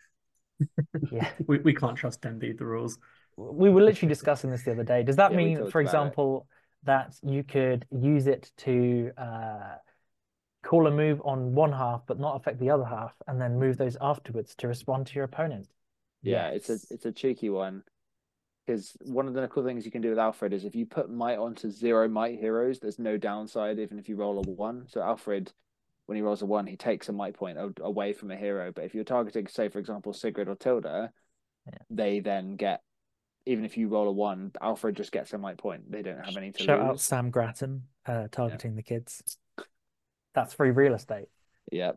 [1.11, 1.29] Yeah.
[1.47, 2.99] We, we can't trust them be the rules.
[3.37, 5.03] We were literally discussing this the other day.
[5.03, 5.83] Does that Yeah, mean, for about it.
[5.83, 6.47] example,
[6.85, 9.77] that you could use it to uh,
[10.63, 13.77] call a move on one half but not affect the other half, and then move
[13.77, 15.69] those afterwards to respond to your opponent?
[16.23, 17.83] Yeah, it's a it's a cheeky one.
[18.67, 21.11] Because one of the cool things you can do with Alfrid is if you put
[21.11, 24.87] might onto zero might heroes, there's no downside even if you roll a one.
[24.89, 25.53] So Alfrid,
[26.07, 28.73] when he rolls a one, he takes a might point away from a hero.
[28.73, 31.13] But if you're targeting, say for example, Sigrid or Tilda,
[31.67, 31.79] Yeah.
[31.91, 32.83] they then get
[33.47, 35.91] even if you roll a one, Alfrid just gets a might point.
[35.91, 37.01] They don't have any to Shout out.
[37.01, 39.39] Sam Grattan uh, targeting the kids.
[40.35, 41.27] That's free real estate.
[41.71, 41.93] Yeah.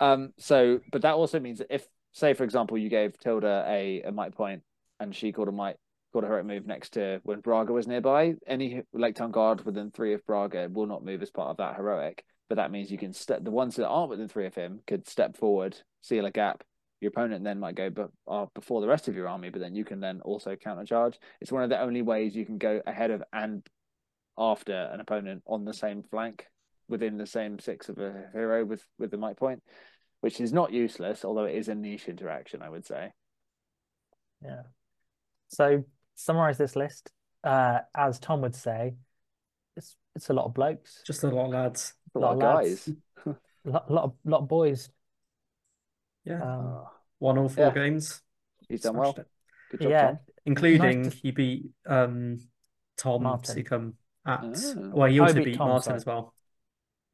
[0.00, 0.32] Um.
[0.38, 4.12] So, but that also means that if, say, for example, you gave Tilda a, a
[4.12, 4.62] might point
[5.00, 5.76] and she called a might
[6.12, 9.90] called a heroic move next to when Braga was nearby, any Lake Town guard within
[9.90, 12.24] three of Braga will not move as part of that heroic.
[12.52, 15.08] But that means you can step the ones that aren't within three of him could
[15.08, 16.62] step forward, seal a gap.
[17.00, 19.74] Your opponent then might go but uh, before the rest of your army, but then
[19.74, 21.14] you can then also countercharge.
[21.40, 23.66] It's one of the only ways you can go ahead of and
[24.36, 26.46] after an opponent on the same flank
[26.88, 29.62] within the same six of a hero with with the might point,
[30.20, 33.12] which is not useless, although it is a niche interaction, I would say.
[34.44, 34.64] Yeah.
[35.48, 35.84] So
[36.16, 37.12] summarize this list.
[37.44, 38.94] uh, as Tom would say,
[39.76, 41.94] it's it's a lot of blokes, Just a lot of lads.
[42.14, 42.88] A lot lot of of guys.
[43.26, 43.36] a
[43.70, 44.90] lot, lot of lot of boys.
[46.24, 46.42] Yeah.
[46.42, 46.88] Um, Oh,
[47.20, 47.74] Won all four yeah.
[47.74, 48.20] games.
[48.68, 49.24] he's done Smashed well.
[49.24, 49.28] it.
[49.70, 50.18] Good job, yeah, Tom.
[50.44, 52.38] Including Nice to- he beat um
[52.96, 53.54] Tom Martin.
[53.54, 53.94] Seacombe
[54.26, 54.74] at Ah.
[54.92, 55.96] well he Oh, also beat beat Tom, Martin sorry.
[55.96, 56.34] as well.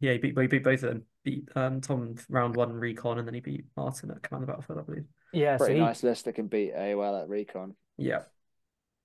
[0.00, 1.04] Yeah, he beat he beat both of them.
[1.24, 4.78] Beat um Tom round one recon and then he beat Martin at Command the Battlefield,
[4.78, 5.04] I believe.
[5.32, 5.56] yeah.
[5.58, 7.76] So Pretty he, nice list that can beat AOL at Recon.
[7.98, 8.22] Yeah.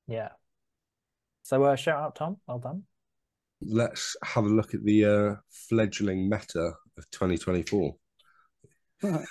[0.07, 0.29] yeah.
[1.43, 2.83] So uh, shout out Tom, well done.
[3.65, 7.95] Let's have a look at the uh, fledgling meta of 2024.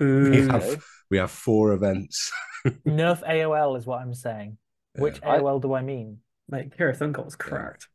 [0.00, 2.32] We have we have four events.
[2.66, 4.58] Nerf AOL is what I'm saying.
[4.96, 6.18] Which I- AOL do I mean?
[6.48, 7.86] Mate, Cirith Ungol was cracked.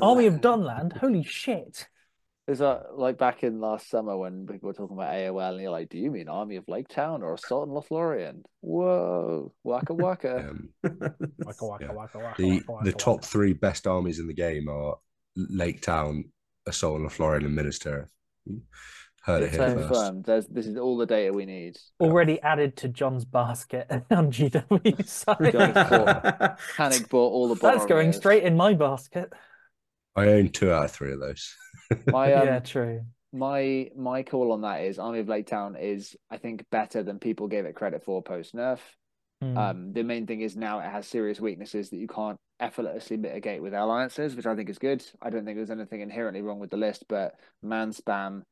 [0.00, 0.98] Army of Dunland.
[0.98, 1.88] Holy shit!
[2.46, 5.70] Is that like back in last summer when people were talking about AOL and you're
[5.70, 8.42] like, do you mean Army of Lake Town or Assault on Lothlorien?
[8.60, 10.50] Whoa, waka waka.
[10.50, 10.68] Um,
[11.38, 11.92] Waka waka Yeah.
[11.92, 12.42] waka waka.
[12.42, 13.26] the waka, waka, the top waka.
[13.28, 14.96] three best armies in the game are
[15.36, 16.24] Lake Town,
[16.66, 18.10] Assault on Lothlorien, and Minister.
[19.22, 19.88] Heard it It's here first.
[19.88, 20.24] confirmed.
[20.26, 21.78] There's, this is all the data we need.
[21.98, 25.50] already added to John's basket on GW side.
[25.50, 29.32] John's bought- Panic bought all the That's going straight in my basket.
[30.14, 31.56] I own two out of three of those.
[32.06, 33.02] My um, yeah, true.
[33.32, 37.18] my my call on that is Army of Lake Town is I think better than
[37.18, 38.78] people gave it credit for post nerf.
[39.40, 39.58] Hmm.
[39.58, 43.62] Um, the main thing is now it has serious weaknesses that you can't effortlessly mitigate
[43.62, 45.04] with alliances, which I think is good.
[45.20, 48.42] I don't think there's anything inherently wrong with the list, but man spam,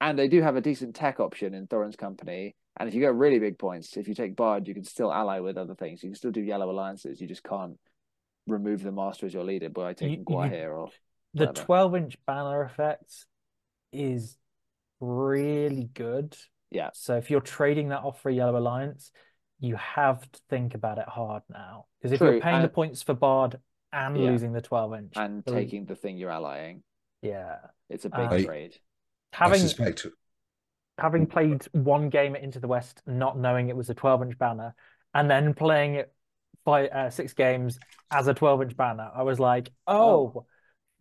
[0.00, 2.56] and they do have a decent tech option in Thorin's company.
[2.78, 5.38] And if you get really big points, if you take Bard, you can still ally
[5.40, 6.02] with other things.
[6.02, 7.20] You can still do yellow alliances.
[7.20, 7.78] You just can't
[8.46, 10.88] remove the master as your leader by taking you- Gwaihir or
[11.34, 13.26] the 12 inch banner effect
[13.92, 14.36] is
[15.00, 16.36] really good.
[16.70, 16.90] Yeah.
[16.94, 19.10] So if you're trading that off for a Yellow Alliance,
[19.60, 21.86] you have to think about it hard now.
[21.98, 23.60] Because if True, you're paying the points for Bard
[23.92, 24.30] and Yeah.
[24.30, 26.82] losing the 12 inch, and the- taking the thing you're allying.
[27.20, 27.58] yeah,
[27.88, 28.78] It's a big Um, trade.
[29.34, 30.06] I having suspect
[30.98, 34.74] having played one game Into the West, not knowing it was a 12 inch banner,
[35.14, 36.14] and then playing it
[36.64, 37.78] by uh, six games
[38.10, 40.46] as a 12 inch banner, I was like, oh,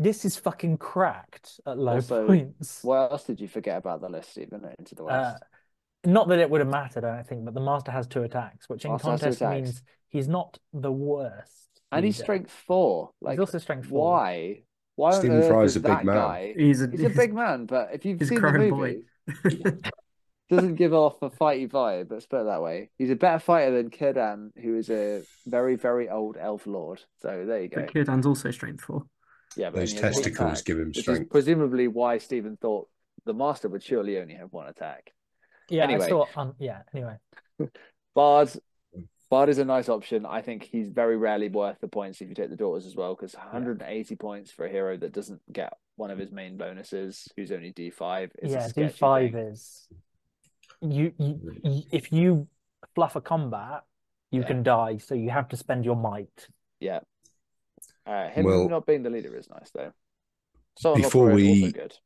[0.01, 2.83] this is fucking cracked at low Also, points.
[2.83, 4.61] What else did you forget about the list, Stephen?
[4.79, 5.43] Into the Uh, West.
[6.05, 8.67] not that it would have mattered, I don't think, but the master has two attacks,
[8.69, 11.69] which in Master contest means he's not the worst.
[11.91, 12.23] and he's leader.
[12.23, 13.11] strength four.
[13.19, 14.01] He's Like, also strength four.
[14.11, 14.63] why?
[14.95, 16.05] Why on Stephen earth Fry's is a big man.
[16.05, 16.53] guy?
[16.57, 19.03] He's a, He's a big man, but if you've seen the movie,
[20.49, 22.11] doesn't give off a fighty vibe.
[22.11, 22.89] Let's put it that way.
[22.97, 27.01] He's a better fighter than Círdan, who is a very, very old elf lord.
[27.21, 27.81] So there you go.
[27.81, 29.05] But Círdan's also strength four.
[29.57, 31.29] Yeah, those only has one testicles attack, give him strength.
[31.29, 32.87] presumably why Stephen thought
[33.25, 35.11] the master would surely only have one attack.
[35.69, 36.05] Yeah, Anyway.
[36.05, 36.25] I saw.
[36.35, 36.81] Um, yeah.
[36.93, 37.17] Anyway,
[38.15, 38.49] Bard,
[39.29, 40.25] Bard is a nice option.
[40.25, 43.13] I think he's very rarely worth the points if you take the daughters as well,
[43.15, 47.51] because 180 points for a hero that doesn't get one of his main bonuses, who's
[47.51, 49.39] only D5, is yeah, a D5 thing.
[49.39, 49.87] is
[50.81, 51.83] you, you, you.
[51.91, 52.47] If you
[52.95, 53.83] fluff a combat,
[54.31, 54.47] you Yeah.
[54.47, 54.97] can die.
[54.97, 56.47] So you have to spend your might.
[56.79, 56.99] Yeah.
[58.05, 59.93] Uh, him Well- not being the leader is nice though.
[60.77, 61.97] So Before we- good.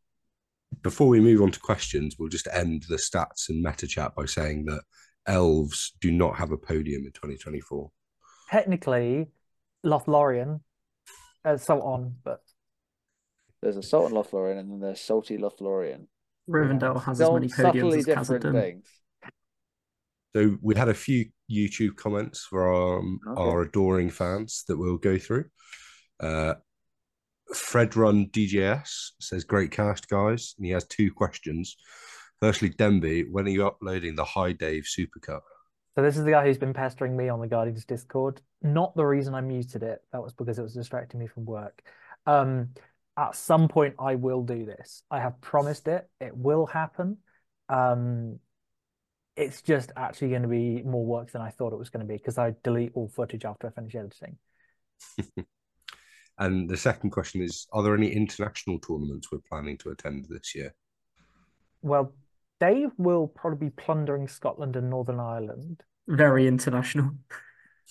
[0.81, 4.25] Before we move on to questions, we'll just end the stats and meta chat by
[4.25, 4.83] saying that
[5.25, 7.91] elves do not have a podium in 2024.
[8.51, 9.27] Technically,
[9.85, 10.61] Lothlorien,
[11.45, 12.41] uh, so on, but
[13.61, 16.07] There's a Sultan Lothlorien and then there's Salty Lothlorien.
[16.47, 18.87] Rivendell has as many podiums as different Khazad things.
[20.35, 23.41] So we had a few YouTube comments from Okay.
[23.41, 25.45] our adoring fans that we'll go through.
[26.20, 26.55] Uh,
[27.53, 31.78] Fred Run DJS says, "Great cast, guys." And he has two questions.
[32.41, 35.41] Firstly, Denby, when are you uploading the High Dave Supercut?
[35.95, 38.41] So this is the guy who's been pestering me on the Guardians Discord.
[38.61, 40.01] Not the reason I muted it.
[40.11, 41.82] That was because it was distracting me from work.
[42.26, 42.72] Um,
[43.18, 45.03] at some point, I will do this.
[45.09, 46.09] I have promised it.
[46.20, 47.18] It will happen.
[47.70, 48.39] Um,
[49.38, 52.11] it's just actually going to be more work than I thought it was going to
[52.11, 54.38] be because I delete all footage after I finish editing.
[56.38, 60.53] And the second question is, are there any international tournaments we're planning to attend this
[60.53, 60.73] year?
[61.81, 62.13] Well,
[62.59, 65.83] Dave will probably be plundering Scotland and Northern Ireland.
[66.07, 67.11] Very international.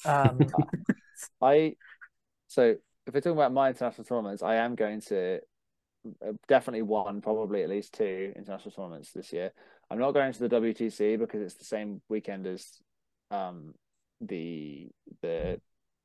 [0.05, 0.41] Um,
[1.41, 1.77] I
[2.49, 2.75] so
[3.07, 5.41] if we're talking about my international tournaments, I am going to
[6.25, 9.53] uh, definitely one, probably at least two international tournaments this year.
[9.91, 12.67] I'm not going to the WTC because it's the same weekend as
[13.31, 13.75] um
[14.21, 14.89] the
[15.23, 15.61] the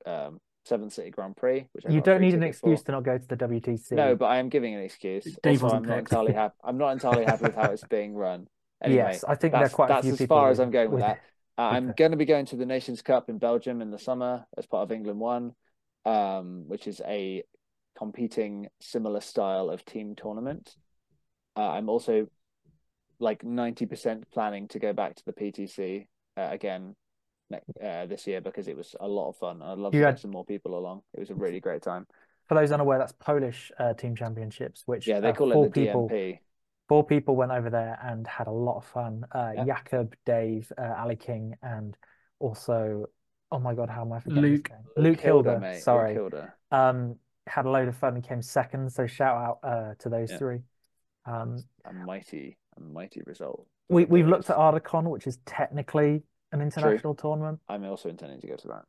[0.06, 2.86] um Seventh City Grand Prix, which I you don't need an excuse for.
[2.88, 3.94] to not go to the WTC.
[3.94, 5.26] No, but I am giving an excuse.
[5.42, 6.56] Dave also, I'm not entirely happy.
[6.64, 8.48] I'm not entirely happy with how it's being run.
[8.84, 11.20] Anyway, yes, I think that's, quite that's as far as I'm going with with- that.
[11.58, 14.46] Uh, I'm going to be going to the Nations Cup in Belgium in the summer
[14.58, 15.54] as part of England One.
[16.06, 17.44] um, which is a
[17.98, 20.74] competing similar style of team tournament.
[21.58, 22.28] Uh, I'm also
[23.20, 26.08] like 90% planning to go back to the PTC
[26.38, 26.96] uh, again
[27.52, 29.62] uh, this year because it was a lot of fun.
[29.62, 31.02] I'd love You to had- get some more people along.
[31.14, 32.08] It was a really great time.
[32.48, 35.72] For those unaware, that's Polish uh, team championships, which Yeah, they uh, call it the
[35.86, 36.40] people DMP.
[36.88, 39.26] four people went over there and had a lot of fun.
[39.32, 39.66] Uh, Yeah.
[39.66, 41.96] Jakob, Dave, uh, Ali King, and
[42.40, 43.06] also,
[43.52, 44.70] oh my God, how am I forgetting his Luke.
[44.72, 44.80] name?
[45.06, 45.60] Luke Hilder.
[45.60, 45.74] mate.
[45.76, 46.56] Luke Sorry, Hilder.
[46.72, 48.92] um, had a load of fun and came second.
[48.92, 50.38] So shout out uh, to those Yeah.
[50.38, 50.60] three.
[51.26, 53.68] Um, A mighty, a mighty result.
[53.90, 57.60] We we've looked at Ardacon, which is technically an international tournament.
[57.68, 58.86] I'm also intending to go to that.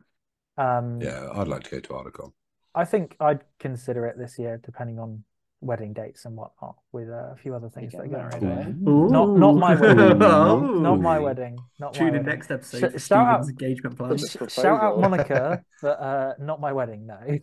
[0.63, 2.33] Um, Yeah, I'd like to go to Ardacon.
[2.75, 5.25] I think I'd consider it this year, depending on
[5.63, 8.85] wedding dates and whatnot, with uh, a few other things that are going on.
[8.89, 9.09] Ooh.
[9.09, 10.19] Not not my wedding.
[10.83, 11.59] Not my wedding.
[11.79, 12.27] Not my Tune in wedding.
[12.27, 14.31] next episode Sh- shout out- engagement plans.
[14.31, 17.07] Sh- shout out Monica, but uh, not my wedding.
[17.07, 17.19] No.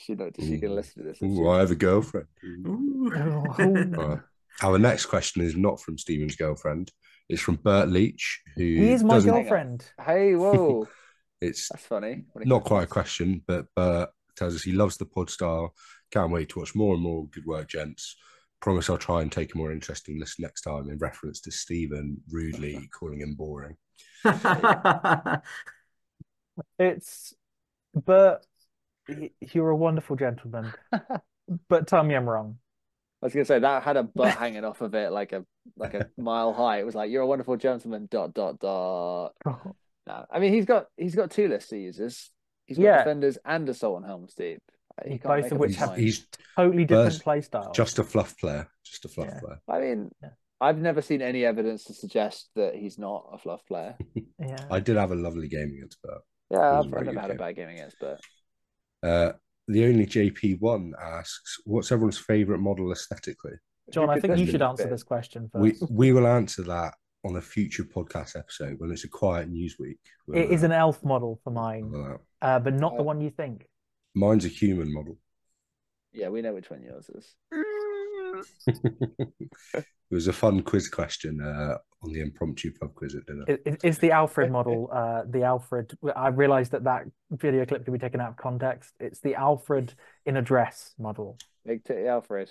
[0.00, 0.74] She not she can Ooh.
[0.76, 1.20] listen to this.
[1.20, 2.28] Ooh, I have a girlfriend.
[2.44, 3.10] Ooh.
[3.10, 4.20] Right.
[4.62, 6.92] Our next question is not from Stephen's girlfriend.
[7.28, 9.84] It's from Bert Leach, who He is my girlfriend.
[10.04, 10.88] Hey, whoa,
[11.40, 12.24] It's that's funny.
[12.44, 15.74] Not quite a question, but Bert tells us he loves the pod style.
[16.10, 17.26] Can't wait to watch more and more.
[17.28, 18.16] Good work, gents.
[18.60, 22.16] Promise I'll try and take a more interesting list next time in reference to Stephen
[22.30, 23.76] rudely calling him boring.
[26.78, 27.34] It's,
[27.94, 28.46] but
[29.08, 30.74] y- you're a wonderful gentleman.
[31.68, 32.58] But tell me I'm wrong.
[33.20, 35.44] I was gonna say that had a butt hanging off of it like a
[35.76, 36.78] like a mile high.
[36.78, 38.08] It was like you're a wonderful gentleman.
[38.10, 39.34] Dot dot dot.
[40.06, 42.30] No, I mean he's got he's got two lists he uses.
[42.64, 42.98] He's got Yeah.
[42.98, 44.62] defenders and assault on Helm's Deep.
[45.06, 47.72] He Both of which have- He's Totally different Burst- play style.
[47.72, 48.68] just a fluff player.
[48.84, 49.40] Just a fluff Yeah.
[49.40, 49.60] player.
[49.68, 50.30] I mean, Yeah.
[50.62, 53.96] I've never seen any evidence to suggest that he's not a fluff player.
[54.40, 54.56] yeah.
[54.70, 56.22] I did have a lovely game against Bert.
[56.50, 58.20] Yeah, I've, a I've never good had a bad game against, but
[59.02, 59.32] Uh,
[59.68, 63.52] the only JP1 asks, what's everyone's favourite model aesthetically?
[63.92, 65.90] John, I think you should answer this question We first.
[65.90, 66.94] we will answer that
[67.24, 69.98] on a future podcast episode when it's a quiet news week.
[70.26, 73.00] We'll, It is uh, an elf model for mine, we'll, uh, uh, but not the
[73.00, 73.66] Uh, one you think.
[74.14, 75.16] Mine's a human model.
[76.12, 77.34] yeah, we know which one yours is.
[78.66, 83.44] it was a fun quiz question uh, on the impromptu pub quiz at dinner.
[83.48, 84.88] It, it- it's the Alfrid model.
[84.92, 85.94] Uh, the Alfrid.
[86.16, 88.92] I realized that that video clip could be taken out of context.
[89.00, 89.90] It's the Alfrid
[90.26, 91.38] in a dress model.
[91.66, 92.48] Big titty Alfrid.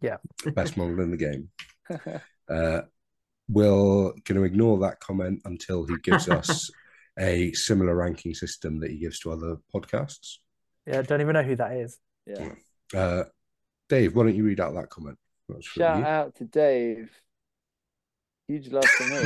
[0.00, 0.16] Yeah,
[0.54, 1.48] best model in the game.
[2.48, 2.82] Uh,
[3.48, 6.68] we're going to ignore that comment until he gives us
[7.18, 10.38] a similar ranking system that he gives to other podcasts.
[10.84, 11.96] Yeah, don't even know who that is.
[12.26, 12.48] yeah.
[12.92, 13.22] Uh,
[13.88, 15.16] Dave, why don't you read out that comment?
[15.54, 16.04] That's Shout you.
[16.04, 17.10] out to Dave.
[18.48, 19.16] Huge love for me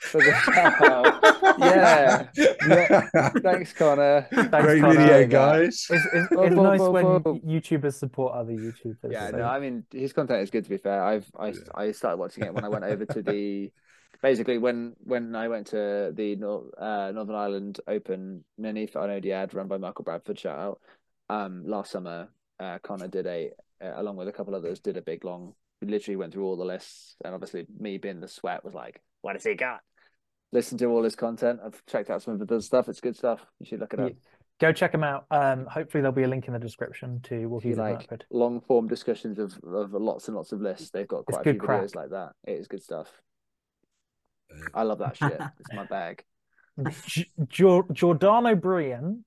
[0.00, 1.56] for the shout out.
[1.60, 2.28] Yeah.
[2.66, 3.28] Yeah.
[3.40, 4.26] Thanks, Connor.
[4.32, 4.96] Thanks, Great Connor.
[4.98, 5.86] video, guys.
[5.88, 7.38] It's, it's, Whoa, it's whoa, nice whoa, when whoa.
[7.46, 8.96] YouTubers support other YouTubers.
[9.12, 10.64] Yeah, so- no, I mean his content is good.
[10.64, 11.54] To be fair, I've I Yeah.
[11.76, 13.70] I started watching it when I went over to the
[14.20, 19.54] basically when when I went to the Nor- uh, Northern Ireland Open mini for Onodiad
[19.54, 20.40] run by Michael Bradford.
[20.40, 20.80] Shout out.
[21.30, 25.02] Um, last summer, uh, Connor did a uh, along with a couple others did a
[25.02, 25.54] big long.
[25.82, 29.02] We literally went through all the lists, and obviously me being the sweat was like,
[29.22, 29.80] "What has he got?"
[30.52, 31.58] Listen to all his content.
[31.64, 32.88] I've checked out some of the stuff.
[32.88, 33.44] It's good stuff.
[33.58, 34.12] You should look it up.
[34.60, 35.26] Go check him out.
[35.30, 38.26] Um, hopefully there'll be a link in the description to If you like Mirkwood.
[38.30, 41.44] long form discussions of, of lots and lots of lists, they've got It's quite a
[41.44, 41.82] good few crack.
[41.82, 42.32] videos like that.
[42.46, 43.10] It is good stuff.
[44.54, 45.40] Uh, I love that shit.
[45.58, 46.22] It's my bag.
[47.06, 47.32] G-
[47.92, 49.24] Giordano Brian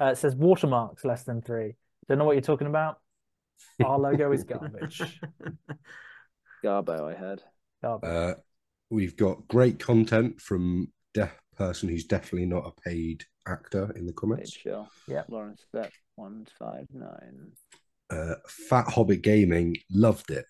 [0.00, 1.76] uh, says watermarks less than three.
[2.08, 2.98] Don't know what you're talking about.
[3.84, 5.00] Our logo is garbage.
[6.64, 7.42] Garbo, I heard.
[7.82, 8.08] Garbage.
[8.10, 8.34] Uh,
[8.90, 14.12] we've got great content from the person who's definitely not a paid actor in the
[14.12, 14.52] Paid comments.
[14.52, 14.88] chill.
[15.06, 15.22] Yeah.
[15.28, 17.52] Lawrence Step one five nine.
[18.10, 20.46] Uh, Fat Hobbit Gaming loved it.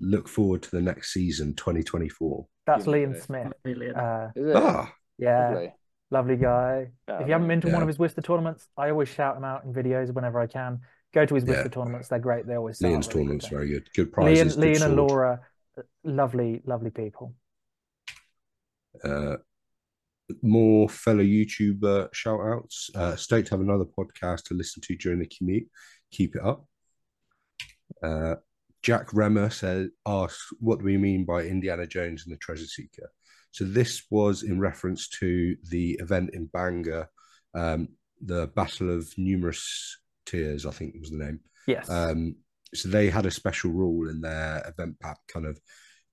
[0.00, 2.46] Look forward to the next season, 2024.
[2.66, 3.24] That's Liam this.
[3.24, 3.52] Smith.
[3.96, 5.72] Uh, Ah, yeah, Lovely.
[6.10, 6.88] lovely guy.
[7.08, 9.44] Yeah, if you haven't been to one of his Worcester tournaments, I always shout him
[9.44, 10.80] out in videos whenever I can.
[11.16, 11.66] Go to his Yeah.
[11.68, 12.46] Tournaments; they're great.
[12.46, 13.68] They always Leon's really tournament's quickly.
[13.68, 13.88] very good.
[13.94, 14.54] Good Leon, prizes.
[14.56, 14.96] good Leon and.
[14.96, 15.40] Laura,
[16.04, 17.34] lovely, lovely people.
[19.02, 19.36] Uh,
[20.42, 22.90] more fellow YouTuber shout outs.
[22.94, 25.66] Uh, stoked to have another podcast to listen to during the commute.
[26.10, 26.66] Keep it up.
[28.02, 28.34] Uh,
[28.82, 33.10] Jack Remmer said, asks, what do we mean by Indiana Jones and the Treasure Seeker?
[33.52, 37.08] So this was in reference to the event in Bangor,
[37.54, 37.88] um,
[38.22, 41.40] the Battle of Numerous Tears, I think was the name.
[41.66, 41.88] Yes.
[41.88, 42.36] Um,
[42.74, 45.58] so they had a special rule in their event pack, kind of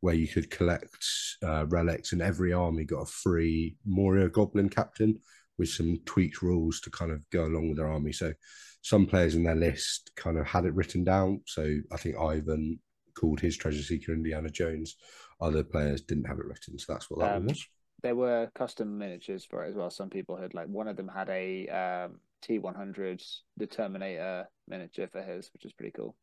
[0.01, 1.05] where you could collect
[1.43, 5.19] uh, relics, and every army got a free Moria Goblin captain,
[5.57, 8.11] with some tweaked rules to kind of go along with their army.
[8.11, 8.33] So
[8.81, 11.41] some players in their list kind of had it written down.
[11.45, 12.79] So I think Ivan
[13.15, 14.95] called his treasure seeker Indiana Jones.
[15.39, 17.65] Other players didn't have it written, so that's what that Um, was.
[18.01, 19.89] There were custom miniatures for it as well.
[19.89, 23.23] Some people had like one of them had a um, T100
[23.57, 26.15] the Terminator miniature for his, which is pretty cool.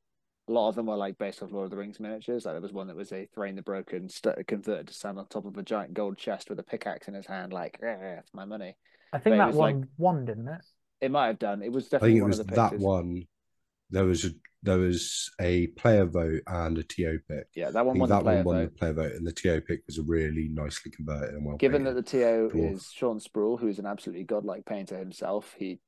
[0.49, 2.45] A lot of them were like based off Lord of the Rings miniatures.
[2.45, 5.27] Like there was one that was a Thrain the Broken st- converted to stand on
[5.29, 8.35] top of a giant gold chest with a pickaxe in his hand, like "Eh, it's
[8.35, 8.77] my money.
[9.13, 10.61] I think But that was one like- won, didn't it?
[11.01, 11.63] It might have done.
[11.63, 13.27] It was I definitely think it was of the that one.
[13.91, 14.31] There was a
[14.63, 17.47] there was a player vote and a TO pick.
[17.55, 19.33] Yeah, that one think won the that player one won the player vote, and the
[19.33, 21.57] TO pick was a really nicely converted and well.
[21.57, 22.75] Given that the TO dwarf.
[22.75, 25.81] is Sean Sproul, who is an absolutely godlike painter himself, he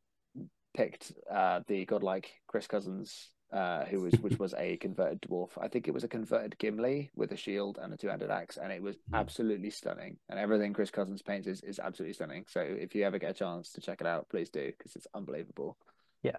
[0.74, 5.50] picked uh, the godlike Chris Cousins, uh, who was which was a converted dwarf.
[5.60, 8.72] I think it was a converted Gimli with a shield and a two-handed axe, and
[8.72, 9.14] it was Hmm.
[9.16, 10.16] absolutely stunning.
[10.28, 12.44] And everything Chris Cousins paints is, is absolutely stunning.
[12.48, 15.06] So if you ever get a chance to check it out, please do because it's
[15.14, 15.76] unbelievable.
[16.22, 16.36] Yeah.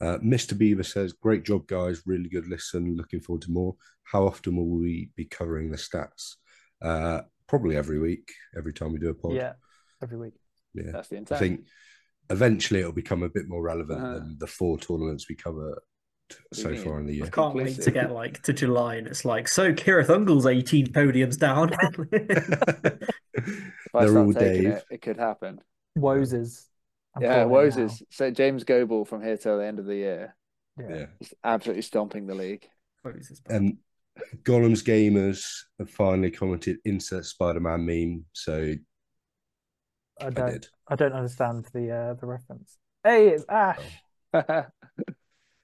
[0.00, 0.58] Uh, Mr.
[0.58, 2.02] Beaver says, "Great job, guys.
[2.04, 2.96] Really good listen.
[2.96, 3.76] Looking forward to more.
[4.02, 6.34] How often will we be covering the stats?
[6.82, 8.32] Uh, probably every week.
[8.56, 9.34] Every time we do a pod.
[9.34, 9.52] Yeah,
[10.02, 10.34] every week.
[10.74, 10.90] yeah.
[10.90, 11.40] That's the intent.
[11.40, 11.58] I intent.
[11.60, 11.68] think
[12.30, 14.14] eventually it'll become a bit more relevant Uh-huh.
[14.14, 15.82] than the four tournaments we cover
[16.30, 16.82] t- so mean?
[16.84, 17.24] far in the year.
[17.26, 20.88] I can't wait to get like to July and it's like, so Cirith Ungol's 18
[20.88, 21.72] podiums down.
[23.94, 24.72] I They're start all taking Dave.
[24.74, 25.60] it, it could happen.
[25.98, 26.64] Woses.
[27.16, 28.02] I'm yeah, calling it Woses.
[28.10, 30.36] So James Goebel from here till the end of the year.
[30.78, 30.88] Yeah.
[30.96, 31.06] Yeah.
[31.22, 32.66] just absolutely stomping the league.
[33.04, 33.76] Moses, but- And
[34.42, 35.44] Golem's Gamers
[35.78, 38.24] have finally commented insert Spider Man meme.
[38.32, 38.72] So
[40.20, 40.52] I I don't.
[40.52, 40.66] did.
[40.88, 42.78] I don't understand the uh, the reference.
[43.02, 43.80] Hey, it's Ash.
[44.32, 44.62] uh,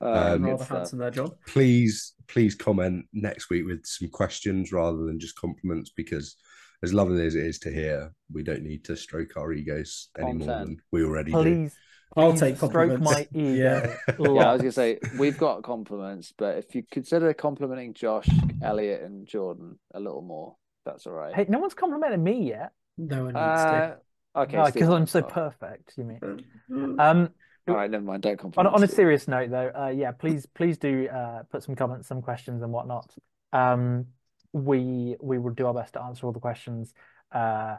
[0.01, 0.77] Um, good rather stuff.
[0.79, 1.33] handsome there, John.
[1.47, 6.37] Please, please comment next week with some questions rather than just compliments because
[6.83, 10.33] as lovely as it is to hear, we don't need to stroke our egos any
[10.33, 11.43] more than we already do.
[11.43, 11.77] Please,
[12.17, 13.11] I'll please take stroke compliments.
[13.13, 13.55] my ego.
[13.55, 13.97] Yeah.
[14.19, 18.29] Yeah, I was gonna say we've got compliments, but if you consider complimenting Josh,
[18.63, 20.57] Elliot, and Jordan a little more,
[20.87, 21.35] that's all right.
[21.35, 22.73] Hey, no one's complimented me yet.
[22.97, 23.97] No one needs uh,
[24.37, 25.95] okay, because Steve, I'm so well, perfect.
[25.97, 26.99] You mean?
[26.99, 27.31] Um,
[27.69, 28.23] All right, never mind.
[28.23, 28.75] Don't on, compliment.
[28.75, 32.23] on a serious note, though, uh, yeah, please, please do uh, put some comments, some
[32.23, 33.15] questions, and whatnot.
[33.53, 34.07] Um,
[34.53, 36.93] we we will do our best to answer all the questions.
[37.33, 37.77] Uh,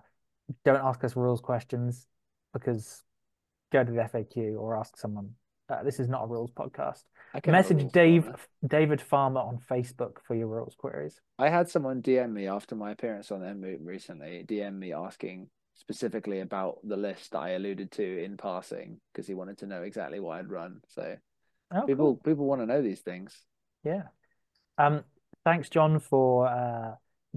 [0.64, 2.07] don't ask us rules questions
[2.53, 3.03] because
[3.72, 5.32] go to the FAQ or ask someone.
[5.69, 7.03] Uh, this is not a rules podcast.
[7.34, 8.38] I can have a Message rules Dave corner.
[8.68, 11.22] David Farmer on Facebook for your rules queries.
[11.40, 14.45] I had someone DM me after my appearance on Moot recently.
[14.48, 15.48] DM me asking
[15.82, 19.82] specifically about the list that I alluded to in passing because he wanted to know
[19.82, 20.82] exactly what I'd run.
[20.88, 21.18] So
[21.74, 22.22] Oh, people cool.
[22.24, 23.45] people want to know these things.
[23.84, 24.03] Yeah.
[24.78, 25.03] Um,
[25.44, 26.95] thanks, John, for uh,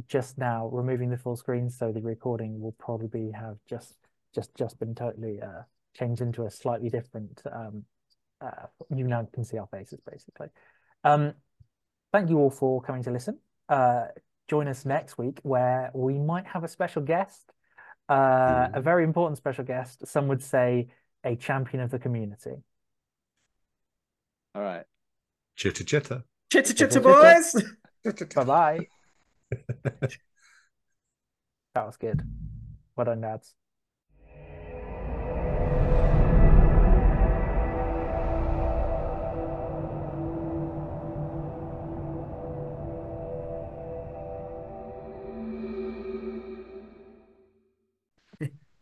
[0.08, 3.96] just now removing the full screen, so the recording will probably have just
[4.34, 5.62] just just been totally uh,
[5.96, 7.42] changed into a slightly different.
[7.50, 7.84] Um,
[8.40, 10.48] uh, you now can see our faces, basically.
[11.04, 11.34] Um,
[12.12, 13.38] thank you all for coming to listen.
[13.68, 14.06] Uh,
[14.48, 17.52] join us next week, where we might have a special guest,
[18.10, 18.82] uh, a Mm.
[18.82, 20.06] very important special guest.
[20.06, 20.88] Some would say
[21.24, 22.62] a champion of the community.
[24.54, 24.84] All right.
[25.56, 26.24] Chitter chitter.
[26.52, 27.00] Chitter chitter, Chitter.
[27.00, 27.54] boys!
[28.34, 28.88] Bye bye.
[31.74, 32.22] That was good.
[32.96, 33.54] Well done, lads.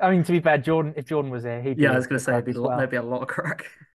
[0.03, 2.07] I mean, to be fair, Jordan, if Jordan was here, he'd be Yeah, I was
[2.07, 2.79] going to say, be, as a lot- well.
[2.79, 3.67] there'd be a lot of crack.